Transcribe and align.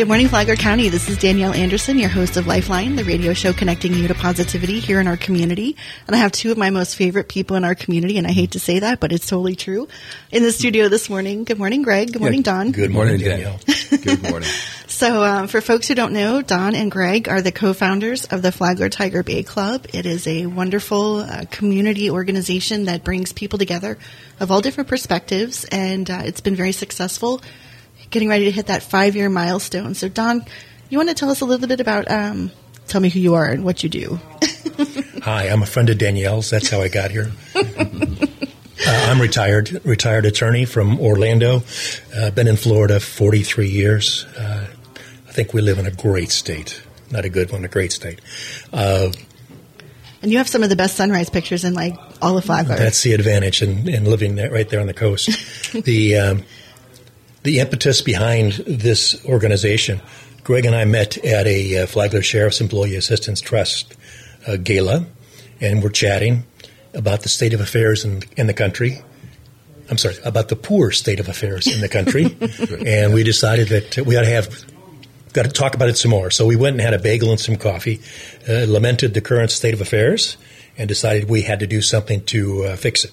Good 0.00 0.08
morning, 0.08 0.28
Flagler 0.28 0.56
County. 0.56 0.88
This 0.88 1.10
is 1.10 1.18
Danielle 1.18 1.52
Anderson, 1.52 1.98
your 1.98 2.08
host 2.08 2.38
of 2.38 2.46
Lifeline, 2.46 2.96
the 2.96 3.04
radio 3.04 3.34
show 3.34 3.52
connecting 3.52 3.92
you 3.92 4.08
to 4.08 4.14
positivity 4.14 4.80
here 4.80 4.98
in 4.98 5.06
our 5.06 5.18
community. 5.18 5.76
And 6.06 6.16
I 6.16 6.20
have 6.20 6.32
two 6.32 6.50
of 6.50 6.56
my 6.56 6.70
most 6.70 6.96
favorite 6.96 7.28
people 7.28 7.54
in 7.54 7.64
our 7.64 7.74
community, 7.74 8.16
and 8.16 8.26
I 8.26 8.32
hate 8.32 8.52
to 8.52 8.58
say 8.60 8.78
that, 8.78 8.98
but 8.98 9.12
it's 9.12 9.26
totally 9.26 9.56
true. 9.56 9.88
In 10.32 10.42
the 10.42 10.52
studio 10.52 10.88
this 10.88 11.10
morning, 11.10 11.44
good 11.44 11.58
morning, 11.58 11.82
Greg. 11.82 12.14
Good 12.14 12.22
morning, 12.22 12.40
Don. 12.40 12.72
Good 12.72 12.90
morning, 12.90 13.18
Danielle. 13.18 13.60
Good 13.90 14.22
morning. 14.22 14.48
So, 14.86 15.22
um, 15.22 15.46
for 15.46 15.60
folks 15.60 15.86
who 15.86 15.94
don't 15.94 16.12
know, 16.12 16.42
Don 16.42 16.74
and 16.74 16.90
Greg 16.90 17.28
are 17.28 17.40
the 17.40 17.52
co-founders 17.52 18.24
of 18.24 18.42
the 18.42 18.50
Flagler 18.50 18.88
Tiger 18.88 19.22
Bay 19.22 19.44
Club. 19.44 19.86
It 19.94 20.04
is 20.04 20.26
a 20.26 20.46
wonderful 20.46 21.18
uh, 21.18 21.44
community 21.48 22.10
organization 22.10 22.86
that 22.86 23.04
brings 23.04 23.32
people 23.32 23.58
together 23.58 23.98
of 24.40 24.50
all 24.50 24.60
different 24.60 24.88
perspectives, 24.88 25.64
and 25.66 26.10
uh, 26.10 26.22
it's 26.24 26.40
been 26.40 26.56
very 26.56 26.72
successful. 26.72 27.40
Getting 28.10 28.28
ready 28.28 28.44
to 28.46 28.50
hit 28.50 28.66
that 28.66 28.82
five-year 28.82 29.28
milestone. 29.28 29.94
So, 29.94 30.08
Don, 30.08 30.44
you 30.88 30.98
want 30.98 31.08
to 31.10 31.14
tell 31.14 31.30
us 31.30 31.40
a 31.40 31.44
little 31.44 31.68
bit 31.68 31.80
about? 31.80 32.10
Um, 32.10 32.50
tell 32.88 33.00
me 33.00 33.08
who 33.08 33.20
you 33.20 33.34
are 33.34 33.46
and 33.46 33.64
what 33.64 33.82
you 33.84 33.88
do. 33.88 34.18
Hi, 35.22 35.48
I'm 35.48 35.62
a 35.62 35.66
friend 35.66 35.88
of 35.90 35.98
Danielle's. 35.98 36.50
That's 36.50 36.68
how 36.68 36.80
I 36.80 36.88
got 36.88 37.10
here. 37.10 37.30
Uh, 38.82 39.08
I'm 39.10 39.20
retired, 39.20 39.84
retired 39.84 40.24
attorney 40.24 40.64
from 40.64 40.98
Orlando. 40.98 41.62
Uh, 42.16 42.30
been 42.30 42.48
in 42.48 42.56
Florida 42.56 42.98
43 42.98 43.68
years. 43.68 44.24
Uh, 44.38 44.66
I 45.28 45.32
think 45.32 45.52
we 45.52 45.60
live 45.60 45.78
in 45.78 45.84
a 45.84 45.90
great 45.90 46.30
state. 46.30 46.80
Not 47.10 47.26
a 47.26 47.28
good 47.28 47.52
one, 47.52 47.62
a 47.62 47.68
great 47.68 47.92
state. 47.92 48.22
Uh, 48.72 49.12
And 50.22 50.32
you 50.32 50.38
have 50.38 50.48
some 50.48 50.62
of 50.62 50.70
the 50.70 50.76
best 50.76 50.96
sunrise 50.96 51.28
pictures 51.28 51.62
in 51.62 51.74
like 51.74 51.94
all 52.22 52.38
of 52.38 52.46
Flagler. 52.46 52.76
That's 52.76 53.02
the 53.02 53.12
advantage 53.12 53.60
in, 53.60 53.86
in 53.86 54.06
living 54.06 54.36
there, 54.36 54.50
right 54.50 54.66
there 54.66 54.80
on 54.80 54.86
the 54.86 54.94
coast. 54.94 55.28
the 55.84 56.16
um, 56.16 56.44
the 57.42 57.60
impetus 57.60 58.02
behind 58.02 58.52
this 58.66 59.24
organization, 59.24 60.00
Greg 60.44 60.66
and 60.66 60.74
I 60.74 60.84
met 60.84 61.16
at 61.18 61.46
a 61.46 61.78
uh, 61.78 61.86
Flagler 61.86 62.22
Sheriff's 62.22 62.60
Employee 62.60 62.96
Assistance 62.96 63.40
Trust 63.40 63.94
uh, 64.46 64.56
gala, 64.56 65.06
and 65.60 65.82
we're 65.82 65.90
chatting 65.90 66.44
about 66.94 67.22
the 67.22 67.28
state 67.28 67.54
of 67.54 67.60
affairs 67.60 68.04
in, 68.04 68.22
in 68.36 68.46
the 68.46 68.54
country. 68.54 69.02
I'm 69.90 69.98
sorry, 69.98 70.16
about 70.24 70.48
the 70.48 70.56
poor 70.56 70.90
state 70.90 71.20
of 71.20 71.28
affairs 71.28 71.66
in 71.66 71.80
the 71.80 71.88
country, 71.88 72.36
and 72.86 73.12
we 73.12 73.22
decided 73.22 73.68
that 73.68 74.06
we 74.06 74.16
ought 74.16 74.22
to 74.22 74.28
have 74.28 74.64
got 75.32 75.44
to 75.44 75.50
talk 75.50 75.74
about 75.74 75.88
it 75.88 75.96
some 75.96 76.10
more. 76.10 76.30
So 76.30 76.46
we 76.46 76.56
went 76.56 76.74
and 76.74 76.80
had 76.80 76.94
a 76.94 76.98
bagel 76.98 77.30
and 77.30 77.40
some 77.40 77.56
coffee, 77.56 78.00
uh, 78.48 78.64
lamented 78.68 79.14
the 79.14 79.20
current 79.20 79.50
state 79.50 79.74
of 79.74 79.80
affairs, 79.80 80.36
and 80.76 80.88
decided 80.88 81.28
we 81.28 81.42
had 81.42 81.60
to 81.60 81.66
do 81.66 81.82
something 81.82 82.24
to 82.26 82.64
uh, 82.64 82.76
fix 82.76 83.04
it. 83.04 83.12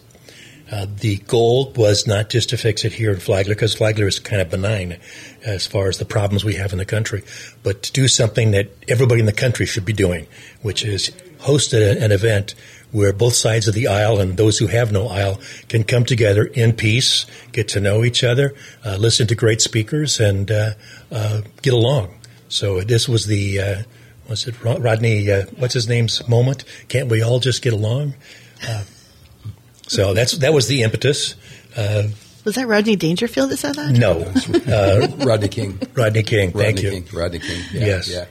Uh, 0.71 0.85
the 0.99 1.17
goal 1.27 1.71
was 1.75 2.05
not 2.07 2.29
just 2.29 2.49
to 2.49 2.57
fix 2.57 2.83
it 2.83 2.93
here 2.93 3.11
in 3.11 3.19
Flagler, 3.19 3.55
because 3.55 3.75
Flagler 3.75 4.07
is 4.07 4.19
kind 4.19 4.41
of 4.41 4.49
benign 4.49 4.97
as 5.45 5.65
far 5.65 5.87
as 5.87 5.97
the 5.97 6.05
problems 6.05 6.43
we 6.43 6.55
have 6.55 6.71
in 6.71 6.77
the 6.77 6.85
country, 6.85 7.23
but 7.63 7.83
to 7.83 7.91
do 7.93 8.07
something 8.07 8.51
that 8.51 8.69
everybody 8.87 9.21
in 9.21 9.25
the 9.25 9.33
country 9.33 9.65
should 9.65 9.85
be 9.85 9.93
doing, 9.93 10.27
which 10.61 10.83
is 10.83 11.11
host 11.39 11.73
a, 11.73 12.03
an 12.03 12.11
event 12.11 12.53
where 12.91 13.13
both 13.13 13.33
sides 13.33 13.67
of 13.67 13.73
the 13.73 13.87
aisle 13.87 14.19
and 14.19 14.37
those 14.37 14.57
who 14.57 14.67
have 14.67 14.91
no 14.91 15.07
aisle 15.07 15.39
can 15.67 15.83
come 15.83 16.05
together 16.05 16.45
in 16.45 16.73
peace, 16.73 17.25
get 17.51 17.67
to 17.69 17.79
know 17.79 18.03
each 18.03 18.23
other, 18.23 18.53
uh, 18.85 18.95
listen 18.97 19.27
to 19.27 19.35
great 19.35 19.61
speakers, 19.61 20.19
and 20.19 20.51
uh, 20.51 20.71
uh, 21.11 21.41
get 21.61 21.73
along. 21.73 22.13
So 22.49 22.81
this 22.81 23.07
was 23.07 23.25
the 23.25 23.59
uh, 23.59 23.83
was 24.29 24.47
it 24.47 24.55
Rodney? 24.63 25.29
Uh, 25.31 25.45
what's 25.57 25.73
his 25.73 25.87
name's 25.87 26.27
moment? 26.27 26.63
Can't 26.87 27.09
we 27.09 27.21
all 27.21 27.39
just 27.39 27.61
get 27.61 27.73
along? 27.73 28.15
So 29.87 30.13
that's 30.13 30.33
that 30.39 30.53
was 30.53 30.67
the 30.67 30.83
impetus. 30.83 31.35
Uh, 31.75 32.03
Was 32.43 32.55
that 32.55 32.67
Rodney 32.67 32.95
Dangerfield 32.95 33.49
that 33.51 33.57
said 33.57 33.75
that? 33.75 33.91
no, 33.91 34.21
uh, 34.73 35.25
Rodney 35.25 35.47
King. 35.47 35.79
Rodney 35.93 36.23
King. 36.23 36.51
Rodney 36.51 36.63
Thank 36.63 36.81
you. 36.83 36.89
King. 36.91 37.05
Rodney 37.13 37.39
King. 37.39 37.61
Yeah, 37.71 37.85
Yes. 37.85 38.09
Yeah. 38.09 38.25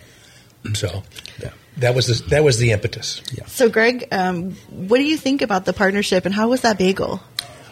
So 0.74 1.02
Yeah. 1.42 1.50
that 1.78 1.94
was 1.94 2.06
the, 2.06 2.28
that 2.30 2.42
was 2.44 2.58
the 2.58 2.72
impetus. 2.72 3.22
So, 3.46 3.68
Greg, 3.68 4.08
um, 4.12 4.52
what 4.70 4.98
do 4.98 5.04
you 5.04 5.16
think 5.16 5.42
about 5.42 5.64
the 5.64 5.72
partnership, 5.72 6.24
and 6.26 6.34
how 6.34 6.48
was 6.48 6.62
that 6.62 6.76
bagel? 6.78 7.20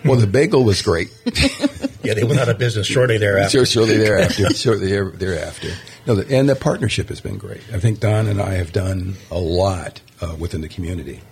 Well, 0.05 0.17
the 0.17 0.27
bagel 0.27 0.65
was 0.65 0.83
great. 0.83 1.09
Yeah, 2.05 2.13
they 2.13 2.23
went 2.25 2.39
out 2.39 2.51
of 2.51 2.59
business 2.59 2.87
shortly 2.87 3.17
thereafter. 3.17 3.65
Sure, 3.65 3.65
shortly 3.65 3.97
thereafter. 3.97 4.51
shortly 4.55 4.89
thereafter. 5.17 5.71
No, 6.07 6.17
the, 6.17 6.37
and 6.37 6.47
the 6.47 6.55
partnership 6.55 7.09
has 7.09 7.23
been 7.23 7.39
great. 7.39 7.63
I 7.73 7.79
think 7.79 7.99
Don 7.99 8.27
and 8.29 8.43
I 8.43 8.57
have 8.57 8.75
done 8.75 9.15
a 9.31 9.39
lot 9.39 10.03
uh, 10.21 10.37
within 10.39 10.61
the 10.61 10.69
community 10.69 11.23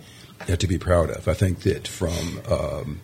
uh, 0.49 0.55
to 0.55 0.67
be 0.67 0.77
proud 0.77 1.09
of. 1.09 1.27
I 1.27 1.33
think 1.33 1.61
that 1.61 1.87
from 1.87 2.41
um, 2.49 3.01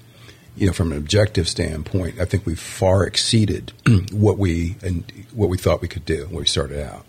you 0.56 0.68
know 0.68 0.74
from 0.74 0.92
an 0.92 0.98
objective 0.98 1.48
standpoint, 1.48 2.20
I 2.20 2.26
think 2.26 2.46
we've 2.46 2.60
far 2.60 3.06
exceeded 3.06 3.74
what 4.12 4.38
we 4.38 4.76
and 4.82 5.12
what 5.34 5.50
we 5.50 5.58
thought 5.58 5.82
we 5.82 5.88
could 5.88 6.06
do 6.06 6.26
when 6.26 6.38
we 6.38 6.46
started 6.46 6.84
out. 6.84 7.06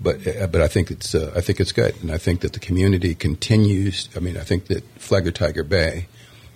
But 0.00 0.26
uh, 0.26 0.46
but 0.48 0.60
I 0.60 0.68
think 0.68 0.90
it's 0.90 1.14
uh, 1.14 1.32
I 1.36 1.40
think 1.40 1.60
it's 1.60 1.72
good, 1.72 1.94
and 2.02 2.10
I 2.10 2.18
think 2.18 2.40
that 2.40 2.52
the 2.52 2.60
community 2.60 3.14
continues. 3.14 4.08
I 4.16 4.20
mean, 4.20 4.36
I 4.36 4.42
think 4.42 4.66
that 4.66 4.84
Flagler 4.98 5.30
Tiger 5.30 5.64
Bay 5.64 6.06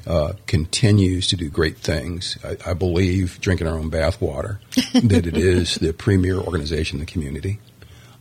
uh, 0.07 0.33
continues 0.47 1.29
to 1.29 1.37
do 1.37 1.49
great 1.49 1.77
things. 1.77 2.39
I, 2.43 2.71
I 2.71 2.75
believe, 2.75 3.41
drinking 3.41 3.67
our 3.67 3.79
own 3.79 3.91
bathwater, 3.91 4.59
that 5.09 5.27
it 5.27 5.37
is 5.37 5.77
the 5.77 5.93
premier 5.93 6.37
organization 6.37 6.97
in 6.97 7.01
the 7.01 7.11
community. 7.11 7.61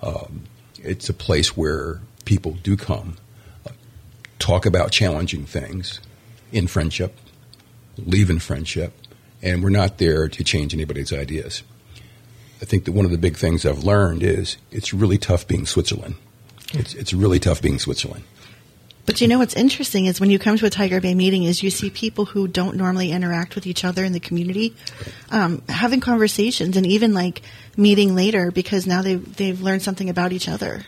Um, 0.02 0.44
it's 0.84 1.10
a 1.10 1.14
place 1.14 1.56
where 1.58 2.02
people 2.26 2.58
do 2.62 2.78
come, 2.78 3.16
talk 4.40 4.66
about 4.66 4.92
challenging 4.92 5.46
things 5.46 6.00
in 6.52 6.68
friendship, 6.68 7.16
leave 7.98 8.30
in 8.30 8.40
friendship, 8.40 8.94
and 9.42 9.64
we're 9.64 9.70
not 9.70 9.98
there 9.98 10.28
to 10.28 10.44
change 10.44 10.74
anybody's 10.74 11.14
ideas. 11.14 11.64
I 12.62 12.66
think 12.66 12.86
that 12.86 12.94
one 12.94 13.06
of 13.06 13.12
the 13.12 13.18
big 13.18 13.38
things 13.38 13.66
I've 13.66 13.84
learned 13.84 14.24
is 14.24 14.58
it's 14.72 14.94
really 14.94 15.18
tough 15.18 15.48
being 15.48 15.66
Switzerland. 15.66 16.16
It's, 16.74 16.94
it's 16.96 17.14
really 17.14 17.40
tough 17.40 17.62
being 17.62 17.80
Switzerland. 17.80 18.24
But 19.06 19.22
you 19.22 19.28
know 19.30 19.38
what's 19.38 19.54
interesting 19.54 20.06
is 20.06 20.20
when 20.20 20.30
you 20.30 20.38
come 20.38 20.58
to 20.58 20.66
a 20.66 20.70
Tiger 20.70 21.00
Bay 21.00 21.16
meeting 21.16 21.44
is 21.44 21.64
you 21.64 21.70
see 21.70 21.90
people 21.90 22.26
who 22.26 22.46
don't 22.46 22.76
normally 22.76 23.12
interact 23.12 23.56
with 23.56 23.66
each 23.66 23.86
other 23.86 24.04
in 24.04 24.12
the 24.12 24.20
community 24.20 24.76
um, 25.30 25.62
having 25.70 26.02
conversations 26.02 26.76
and 26.76 26.86
even 26.86 27.14
like 27.14 27.42
meeting 27.78 28.16
later 28.16 28.52
because 28.52 28.86
now 28.86 29.02
they 29.02 29.16
they've 29.16 29.62
learned 29.62 29.82
something 29.82 30.10
about 30.10 30.34
each 30.34 30.50
other. 30.50 30.84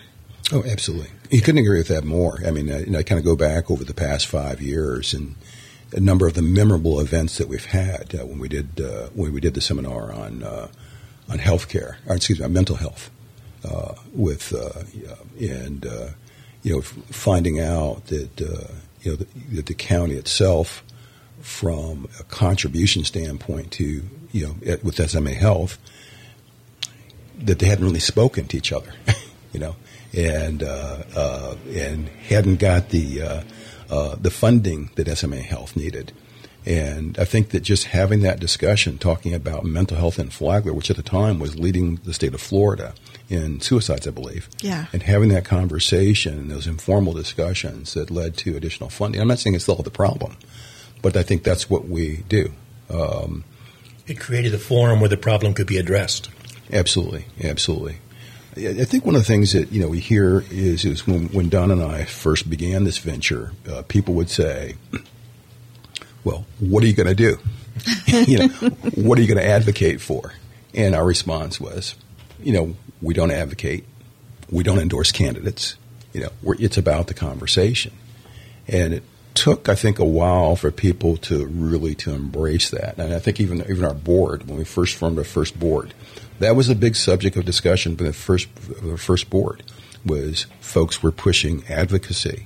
Oh, 0.51 0.63
absolutely. 0.65 1.11
You 1.29 1.41
couldn't 1.41 1.61
agree 1.61 1.77
with 1.77 1.89
that 1.89 2.03
more. 2.03 2.39
I 2.45 2.51
mean, 2.51 2.71
I, 2.71 2.79
you 2.79 2.89
know, 2.91 2.99
I 2.99 3.03
kind 3.03 3.19
of 3.19 3.25
go 3.25 3.35
back 3.35 3.69
over 3.69 3.83
the 3.83 3.93
past 3.93 4.25
five 4.25 4.61
years 4.61 5.13
and 5.13 5.35
a 5.93 5.99
number 5.99 6.27
of 6.27 6.33
the 6.33 6.41
memorable 6.41 6.99
events 6.99 7.37
that 7.37 7.47
we've 7.47 7.65
had 7.65 8.15
uh, 8.15 8.25
when 8.25 8.39
we 8.39 8.47
did 8.47 8.81
uh, 8.81 9.07
when 9.13 9.33
we 9.33 9.41
did 9.41 9.53
the 9.53 9.61
seminar 9.61 10.13
on 10.13 10.43
uh, 10.43 10.67
on 11.29 11.37
healthcare, 11.37 11.95
or 12.07 12.15
excuse 12.15 12.39
me, 12.39 12.45
on 12.45 12.53
mental 12.53 12.75
health, 12.75 13.09
uh, 13.63 13.93
with 14.13 14.53
uh, 14.53 14.83
and 15.39 15.85
uh, 15.85 16.09
you 16.63 16.75
know 16.75 16.81
finding 16.81 17.59
out 17.59 18.07
that 18.07 18.39
you 19.01 19.11
know 19.11 19.15
that, 19.15 19.27
that 19.51 19.65
the 19.67 19.73
county 19.73 20.15
itself, 20.15 20.83
from 21.41 22.07
a 22.19 22.23
contribution 22.23 23.03
standpoint 23.03 23.71
to 23.71 24.03
you 24.31 24.47
know 24.47 24.77
with 24.83 24.95
SMA 25.09 25.33
Health, 25.33 25.77
that 27.37 27.59
they 27.59 27.67
hadn't 27.67 27.85
really 27.85 27.99
spoken 27.99 28.47
to 28.47 28.57
each 28.57 28.71
other, 28.71 28.93
you 29.53 29.59
know, 29.59 29.75
and 30.15 30.63
uh, 30.63 31.03
uh, 31.15 31.55
and 31.69 32.07
hadn't 32.07 32.59
got 32.59 32.89
the 32.89 33.21
uh, 33.21 33.43
uh, 33.89 34.15
the 34.15 34.31
funding 34.31 34.89
that 34.95 35.07
SMA 35.17 35.37
Health 35.37 35.75
needed. 35.75 36.11
And 36.65 37.17
I 37.17 37.23
think 37.25 37.49
that 37.49 37.61
just 37.61 37.85
having 37.85 38.19
that 38.21 38.39
discussion, 38.39 38.97
talking 38.97 39.33
about 39.33 39.63
mental 39.63 39.97
health 39.97 40.19
in 40.19 40.29
Flagler, 40.29 40.73
which 40.73 40.91
at 40.91 40.97
the 40.97 41.03
time 41.03 41.39
was 41.39 41.57
leading 41.57 41.95
the 42.03 42.13
state 42.13 42.33
of 42.33 42.41
Florida 42.41 42.93
in 43.29 43.61
suicides, 43.61 44.07
I 44.07 44.11
believe, 44.11 44.49
Yeah. 44.61 44.85
and 44.91 45.01
having 45.03 45.29
that 45.29 45.45
conversation 45.45 46.37
and 46.37 46.51
those 46.51 46.67
informal 46.67 47.13
discussions 47.13 47.93
that 47.93 48.11
led 48.11 48.35
to 48.37 48.57
additional 48.57 48.89
funding. 48.89 49.21
I'm 49.21 49.27
not 49.29 49.39
saying 49.39 49.55
it's 49.55 49.69
all 49.69 49.81
the 49.81 49.89
problem, 49.89 50.35
but 51.01 51.15
I 51.15 51.23
think 51.23 51.43
that's 51.43 51.69
what 51.69 51.87
we 51.87 52.23
do. 52.27 52.51
Um, 52.89 53.45
It 54.05 54.19
created 54.19 54.53
a 54.53 54.59
forum 54.59 54.99
where 54.99 55.09
the 55.09 55.17
problem 55.17 55.53
could 55.53 55.67
be 55.67 55.77
addressed. 55.77 56.29
Absolutely, 56.73 57.25
absolutely. 57.43 57.97
I 58.67 58.85
think 58.85 59.05
one 59.05 59.15
of 59.15 59.21
the 59.21 59.27
things 59.27 59.53
that 59.53 59.71
you 59.71 59.81
know 59.81 59.87
we 59.87 59.99
hear 59.99 60.43
is 60.51 60.85
is 60.85 61.07
when 61.07 61.27
when 61.29 61.49
Don 61.49 61.71
and 61.71 61.81
I 61.81 62.03
first 62.05 62.49
began 62.49 62.83
this 62.83 62.97
venture, 62.97 63.53
uh, 63.69 63.83
people 63.87 64.13
would 64.15 64.29
say, 64.29 64.75
"Well, 66.23 66.45
what 66.59 66.83
are 66.83 66.87
you 66.87 66.93
going 66.93 67.07
to 67.07 67.15
do? 67.15 67.39
you 68.05 68.39
know, 68.39 68.47
what 68.95 69.17
are 69.17 69.21
you 69.21 69.27
going 69.27 69.43
to 69.43 69.47
advocate 69.47 70.01
for?" 70.01 70.33
And 70.73 70.95
our 70.95 71.05
response 71.05 71.59
was, 71.59 71.95
"You 72.41 72.53
know, 72.53 72.75
we 73.01 73.13
don't 73.13 73.31
advocate, 73.31 73.85
we 74.49 74.63
don't 74.63 74.79
endorse 74.79 75.11
candidates. 75.11 75.75
You 76.13 76.21
know, 76.21 76.53
it's 76.59 76.77
about 76.77 77.07
the 77.07 77.13
conversation." 77.13 77.93
And 78.67 78.93
it 78.93 79.03
took, 79.33 79.69
I 79.69 79.75
think, 79.75 79.99
a 79.99 80.05
while 80.05 80.55
for 80.55 80.71
people 80.71 81.17
to 81.17 81.45
really 81.45 81.95
to 81.95 82.13
embrace 82.13 82.69
that. 82.71 82.97
And 82.97 83.13
I 83.13 83.19
think 83.19 83.39
even 83.39 83.61
even 83.69 83.85
our 83.85 83.93
board, 83.93 84.47
when 84.47 84.57
we 84.57 84.65
first 84.65 84.95
formed 84.95 85.17
our 85.17 85.23
first 85.23 85.59
board, 85.59 85.93
that 86.39 86.55
was 86.55 86.69
a 86.69 86.75
big 86.75 86.95
subject 86.95 87.35
of 87.37 87.45
discussion. 87.45 87.95
But 87.95 88.05
the 88.05 88.13
first 88.13 88.47
the 88.55 88.97
first 88.97 89.29
board 89.29 89.63
was 90.05 90.45
folks 90.59 91.01
were 91.03 91.11
pushing 91.11 91.63
advocacy. 91.69 92.45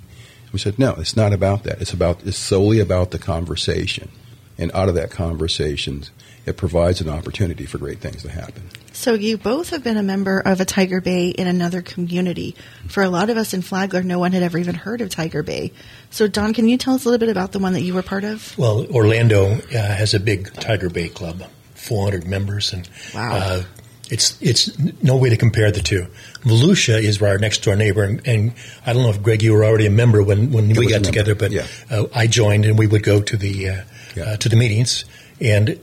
We 0.52 0.60
said, 0.60 0.78
no, 0.78 0.92
it's 1.00 1.16
not 1.16 1.34
about 1.34 1.64
that. 1.64 1.82
It's 1.82 1.94
about 1.94 2.24
it's 2.26 2.38
solely 2.38 2.80
about 2.80 3.12
the 3.12 3.20
conversation. 3.20 4.10
And 4.58 4.72
out 4.76 4.88
of 4.88 4.94
that 4.96 5.10
conversation, 5.10 6.04
it 6.46 6.58
provides 6.58 7.02
an 7.02 7.10
opportunity 7.10 7.66
for 7.66 7.80
great 7.80 8.00
things 8.02 8.22
to 8.22 8.30
happen. 8.30 8.70
So 8.92 9.16
you 9.16 9.38
both 9.40 9.72
have 9.72 9.84
been 9.84 9.98
a 9.98 10.04
member 10.04 10.40
of 10.40 10.62
a 10.62 10.66
Tiger 10.66 11.02
Bay 11.02 11.30
in 11.30 11.48
another 11.48 11.82
community. 11.82 12.56
For 12.88 13.02
a 13.02 13.10
lot 13.10 13.32
of 13.32 13.38
us 13.38 13.56
in 13.56 13.64
Flagler, 13.64 14.04
no 14.04 14.20
one 14.20 14.32
had 14.34 14.44
ever 14.44 14.60
even 14.60 14.76
heard 14.76 15.02
of 15.02 15.10
Tiger 15.10 15.42
Bay. 15.42 15.72
So 16.12 16.28
Don, 16.28 16.54
can 16.54 16.68
you 16.68 16.78
tell 16.78 16.94
us 16.94 17.04
a 17.06 17.10
little 17.10 17.20
bit 17.20 17.30
about 17.30 17.52
the 17.52 17.58
one 17.60 17.74
that 17.74 17.82
you 17.82 17.96
were 17.96 18.04
part 18.04 18.24
of? 18.24 18.56
Well, 18.56 18.86
Orlando 18.94 19.54
uh, 19.56 19.60
has 19.72 20.14
a 20.14 20.20
big 20.20 20.54
Tiger 20.54 20.92
Bay 20.92 21.10
club, 21.10 21.42
400 21.74 22.28
members, 22.28 22.72
and 22.74 22.88
Wow. 23.16 23.36
uh, 23.38 23.64
it's 24.10 24.38
it's 24.42 24.78
no 25.02 25.16
way 25.18 25.30
to 25.30 25.38
compare 25.38 25.72
the 25.72 25.82
two. 25.82 26.08
Volusia 26.42 27.02
is 27.02 27.22
our 27.22 27.38
next 27.38 27.64
door 27.64 27.76
neighbor, 27.76 28.04
and, 28.04 28.28
and 28.28 28.54
I 28.86 28.94
don't 28.94 29.04
know 29.04 29.10
if 29.10 29.24
Greg, 29.24 29.42
you 29.42 29.54
were 29.54 29.64
already 29.64 29.86
a 29.86 29.92
member 29.92 30.22
when, 30.22 30.52
when 30.52 30.68
we 30.70 30.88
got 30.88 31.04
together, 31.04 31.36
but 31.36 31.52
yeah. 31.52 31.66
uh, 31.90 32.06
I 32.14 32.28
joined, 32.28 32.66
and 32.66 32.78
we 32.78 32.86
would 32.88 33.04
go 33.04 33.22
to 33.22 33.38
the 33.38 33.70
uh, 33.70 33.82
Yeah. 34.16 34.24
uh, 34.24 34.38
to 34.38 34.50
the 34.50 34.56
meetings, 34.56 35.06
and 35.40 35.80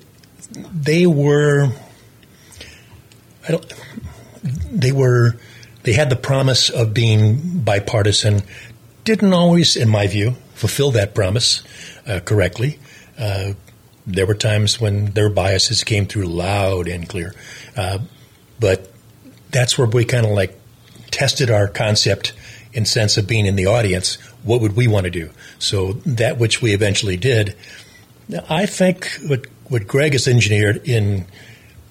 they 0.52 1.06
were. 1.06 1.68
I 3.48 3.52
don't. 3.52 3.72
They 4.70 4.92
were. 4.92 5.36
They 5.82 5.94
had 5.94 6.10
the 6.10 6.16
promise 6.16 6.68
of 6.68 6.92
being 6.92 7.60
bipartisan. 7.64 8.42
Didn't 9.04 9.32
always, 9.32 9.76
in 9.76 9.88
my 9.88 10.06
view, 10.06 10.36
fulfill 10.54 10.90
that 10.92 11.14
promise 11.14 11.62
uh, 12.06 12.20
correctly. 12.20 12.78
There 14.06 14.26
were 14.26 14.34
times 14.34 14.80
when 14.80 15.06
their 15.12 15.30
biases 15.30 15.84
came 15.84 16.06
through 16.06 16.26
loud 16.26 16.88
and 16.88 17.08
clear, 17.08 17.34
uh, 17.76 17.98
but 18.58 18.90
that's 19.50 19.76
where 19.76 19.86
we 19.86 20.04
kind 20.04 20.26
of 20.26 20.32
like 20.32 20.58
tested 21.10 21.50
our 21.50 21.68
concept 21.68 22.32
in 22.72 22.84
sense 22.84 23.16
of 23.16 23.26
being 23.26 23.46
in 23.46 23.56
the 23.56 23.66
audience. 23.66 24.16
What 24.42 24.60
would 24.60 24.76
we 24.76 24.88
want 24.88 25.04
to 25.04 25.10
do? 25.10 25.30
So 25.58 25.94
that 26.06 26.38
which 26.38 26.62
we 26.62 26.72
eventually 26.72 27.16
did. 27.16 27.56
I 28.48 28.66
think 28.66 29.10
what 29.26 29.46
what 29.68 29.86
Greg 29.86 30.12
has 30.12 30.26
engineered 30.26 30.88
in 30.88 31.26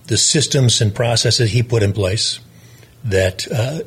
the 0.08 0.18
systems 0.18 0.82
and 0.82 0.94
processes 0.94 1.52
he 1.52 1.64
put 1.64 1.84
in 1.84 1.94
place 1.94 2.40
that 3.04 3.48
uh, 3.52 3.82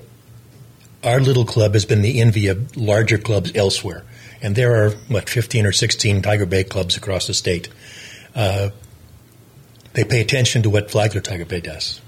our 1.04 1.20
little 1.20 1.44
club 1.44 1.74
has 1.74 1.84
been 1.84 2.00
the 2.00 2.20
envy 2.20 2.46
of 2.46 2.76
larger 2.76 3.18
clubs 3.18 3.52
elsewhere. 3.54 4.04
And 4.40 4.56
there 4.56 4.84
are, 4.84 4.90
what, 5.08 5.28
15 5.28 5.66
or 5.66 5.72
16 5.72 6.22
Tiger 6.22 6.46
Bay 6.46 6.64
clubs 6.64 6.96
across 6.96 7.26
the 7.26 7.34
state. 7.34 7.68
Uh, 8.34 8.70
they 9.92 10.04
pay 10.04 10.20
attention 10.20 10.62
to 10.62 10.70
what 10.70 10.90
Flagler 10.90 11.20
Tiger 11.20 11.44
Bay 11.44 11.60
does. 11.60 12.00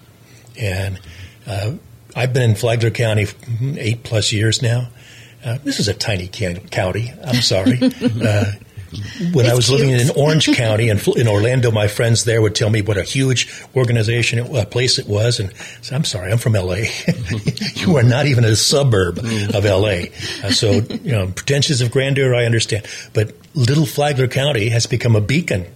And 0.58 0.98
uh, 1.46 1.74
I've 2.16 2.32
been 2.32 2.50
in 2.50 2.56
Flagler 2.56 2.90
County 2.90 3.26
eight 3.78 4.02
plus 4.04 4.32
years 4.32 4.62
now. 4.62 4.88
Uh, 5.44 5.58
this 5.62 5.78
is 5.80 5.88
a 5.88 5.94
tiny 5.94 6.26
can- 6.28 6.68
county. 6.68 7.12
I'm 7.22 7.42
sorry. 7.42 7.78
uh, 7.82 8.52
when 9.32 9.46
I 9.46 9.48
It's 9.48 9.56
was 9.56 9.70
living 9.70 9.90
in 9.90 10.10
Orange 10.16 10.54
County 10.54 10.88
in, 10.88 10.98
in 11.16 11.28
Orlando, 11.28 11.70
my 11.70 11.88
friends 11.88 12.24
there 12.24 12.40
would 12.40 12.54
tell 12.54 12.70
me 12.70 12.80
what 12.80 12.96
a 12.96 13.02
huge 13.02 13.52
organization, 13.74 14.38
it, 14.38 14.54
uh, 14.54 14.64
place 14.64 14.98
it 14.98 15.06
was, 15.06 15.40
and 15.40 15.52
so 15.82 15.96
I'm 15.96 16.04
sorry, 16.04 16.30
I'm 16.30 16.38
from 16.38 16.52
LA. 16.52 16.84
you 17.74 17.96
are 17.96 18.02
not 18.02 18.26
even 18.26 18.44
a 18.44 18.54
suburb 18.56 19.18
of 19.18 19.64
LA. 19.64 20.04
Uh, 20.42 20.50
so, 20.50 20.70
you 20.72 21.12
know, 21.12 21.26
pretensions 21.26 21.80
of 21.80 21.90
grandeur, 21.90 22.34
I 22.34 22.44
understand, 22.44 22.86
but 23.12 23.34
Little 23.54 23.86
Flagler 23.86 24.28
County 24.28 24.68
has 24.68 24.86
become 24.86 25.16
a 25.16 25.20
beacon 25.20 25.66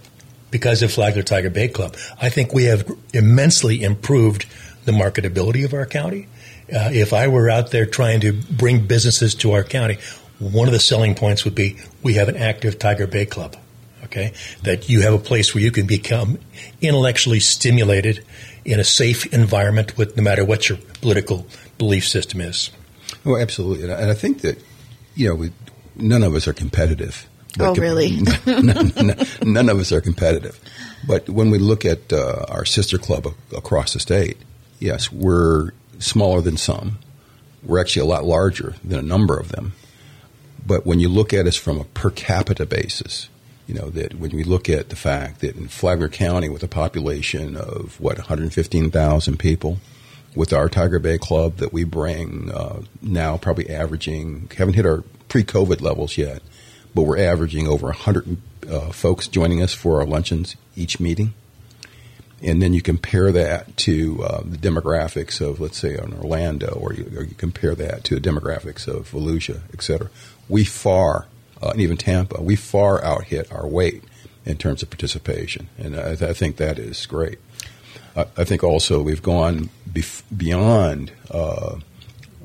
because 0.51 0.81
of 0.81 0.91
Flagler 0.91 1.23
Tiger 1.23 1.49
Bay 1.49 1.67
Club. 1.67 1.95
I 2.21 2.29
think 2.29 2.53
we 2.53 2.65
have 2.65 2.89
immensely 3.13 3.83
improved 3.83 4.45
the 4.85 4.91
marketability 4.91 5.65
of 5.65 5.73
our 5.73 5.85
county. 5.85 6.27
Uh, 6.73 6.89
if 6.91 7.13
I 7.13 7.27
were 7.27 7.49
out 7.49 7.71
there 7.71 7.85
trying 7.85 8.21
to 8.21 8.33
bring 8.33 8.85
businesses 8.85 9.35
to 9.35 9.53
our 9.53 9.63
county, 9.63 9.97
one 10.39 10.67
of 10.67 10.73
the 10.73 10.79
selling 10.79 11.15
points 11.15 11.43
would 11.43 11.55
be 11.55 11.77
we 12.03 12.13
have 12.15 12.29
an 12.29 12.37
active 12.37 12.79
Tiger 12.79 13.07
Bay 13.07 13.25
Club. 13.25 13.55
Okay, 14.05 14.33
that 14.63 14.89
you 14.89 15.01
have 15.01 15.13
a 15.13 15.19
place 15.19 15.53
where 15.53 15.63
you 15.63 15.69
can 15.69 15.85
become 15.85 16.39
intellectually 16.81 17.39
stimulated 17.39 18.25
in 18.65 18.79
a 18.79 18.83
safe 18.83 19.31
environment 19.33 19.97
with 19.97 20.17
no 20.17 20.23
matter 20.23 20.43
what 20.43 20.67
your 20.67 20.79
political 21.01 21.45
belief 21.77 22.07
system 22.07 22.41
is. 22.41 22.71
Oh, 23.25 23.37
absolutely. 23.37 23.91
And 23.91 24.11
I, 24.11 24.13
think 24.13 24.41
that, 24.41 24.61
you 25.15 25.29
know, 25.29 25.35
we, 25.35 25.51
none 25.95 26.23
of 26.23 26.33
us 26.33 26.47
are 26.47 26.53
competitive. 26.53 27.28
Oh, 27.59 27.73
really? 27.75 28.21
none, 28.45 28.91
none- 28.95 29.25
none 29.43 29.69
of 29.69 29.79
us 29.79 29.91
are 29.91 30.01
competitive. 30.01 30.59
But 31.07 31.29
when 31.29 31.49
we 31.49 31.57
look 31.57 31.85
at 31.85 32.11
uh, 32.13 32.45
our 32.49 32.65
sister 32.65 32.97
club 32.97 33.25
a- 33.27 33.55
across 33.57 33.93
the 33.93 33.99
state, 33.99 34.37
yes, 34.79 35.11
we're 35.11 35.71
smaller 35.99 36.41
than 36.41 36.57
some. 36.57 36.99
We're 37.63 37.79
actually 37.79 38.03
a 38.03 38.11
lot 38.11 38.23
larger 38.25 38.75
than 38.83 38.99
a 38.99 39.03
number 39.03 39.37
of 39.37 39.49
them. 39.49 39.73
But 40.65 40.85
when 40.85 40.99
you 40.99 41.09
look 41.09 41.33
at 41.33 41.47
us 41.47 41.55
from 41.55 41.79
a 41.79 41.83
per 41.85 42.11
capita 42.11 42.65
basis, 42.65 43.29
you 43.67 43.73
know, 43.73 43.89
that 43.91 44.15
when 44.15 44.31
we 44.31 44.43
look 44.43 44.69
at 44.69 44.89
the 44.89 44.95
fact 44.95 45.41
that 45.41 45.55
in 45.55 45.67
Flagler 45.67 46.09
County, 46.09 46.49
with 46.49 46.63
a 46.63 46.67
population 46.67 47.55
of, 47.55 47.99
what, 47.99 48.17
115,000 48.17 49.37
people, 49.39 49.79
with 50.35 50.53
our 50.53 50.69
Tiger 50.69 50.99
Bay 50.99 51.17
Club 51.17 51.57
that 51.57 51.73
we 51.73 51.83
bring 51.83 52.51
uh, 52.51 52.81
now 53.01 53.37
probably 53.37 53.69
averaging, 53.69 54.49
haven't 54.55 54.75
hit 54.75 54.85
our 54.85 55.03
pre 55.27 55.43
COVID 55.43 55.81
levels 55.81 56.17
yet, 56.17 56.41
but 56.93 57.03
we're 57.03 57.19
averaging 57.19 57.67
over 57.67 57.87
100 57.87 58.37
uh, 58.69 58.79
folks 58.91 59.27
joining 59.27 59.61
us 59.61 59.73
for 59.73 59.99
our 59.99 60.05
luncheons 60.05 60.55
each 60.75 60.99
meeting. 60.99 61.33
And 62.41 62.61
then 62.61 62.73
you 62.73 62.81
compare 62.81 63.31
that 63.33 63.75
to 63.77 64.23
uh, 64.23 64.41
the 64.45 64.57
demographics 64.57 65.41
of, 65.41 65.59
let's 65.59 65.77
say, 65.77 65.95
in 65.95 66.13
Orlando, 66.13 66.69
or 66.69 66.93
you, 66.93 67.11
or 67.15 67.23
you 67.23 67.35
compare 67.35 67.75
that 67.75 68.03
to 68.05 68.15
the 68.15 68.21
demographics 68.21 68.87
of 68.87 69.11
Volusia, 69.11 69.61
et 69.73 69.81
cetera. 69.81 70.09
We 70.47 70.63
far, 70.63 71.27
uh, 71.61 71.71
and 71.71 71.81
even 71.81 71.97
Tampa, 71.97 72.41
we 72.41 72.55
far 72.55 73.03
out 73.03 73.25
hit 73.25 73.51
our 73.51 73.67
weight 73.67 74.05
in 74.45 74.57
terms 74.57 74.81
of 74.81 74.89
participation. 74.89 75.67
And 75.77 75.97
I, 75.97 76.11
I 76.11 76.33
think 76.33 76.57
that 76.57 76.79
is 76.79 77.05
great. 77.05 77.39
I, 78.15 78.25
I 78.37 78.43
think 78.45 78.63
also 78.63 79.01
we've 79.01 79.21
gone 79.21 79.69
bef- 79.91 80.23
beyond 80.35 81.11
uh, 81.29 81.77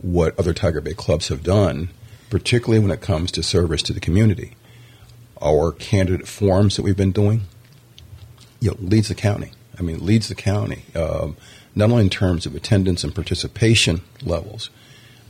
what 0.02 0.38
other 0.38 0.52
Tiger 0.52 0.80
Bay 0.80 0.94
clubs 0.94 1.28
have 1.28 1.42
done, 1.44 1.90
particularly 2.34 2.80
when 2.80 2.90
it 2.90 3.00
comes 3.00 3.30
to 3.30 3.44
service 3.44 3.80
to 3.80 3.92
the 3.92 4.00
community. 4.00 4.56
Our 5.40 5.70
candidate 5.70 6.26
forums 6.26 6.74
that 6.74 6.82
we've 6.82 6.96
been 6.96 7.12
doing, 7.12 7.42
you 8.58 8.72
know, 8.72 8.76
leads 8.80 9.06
the 9.06 9.14
county. 9.14 9.52
I 9.78 9.82
mean, 9.82 10.04
leads 10.04 10.26
the 10.26 10.34
county, 10.34 10.82
um, 10.96 11.36
not 11.76 11.92
only 11.92 12.02
in 12.02 12.10
terms 12.10 12.44
of 12.44 12.56
attendance 12.56 13.04
and 13.04 13.14
participation 13.14 14.00
levels, 14.24 14.70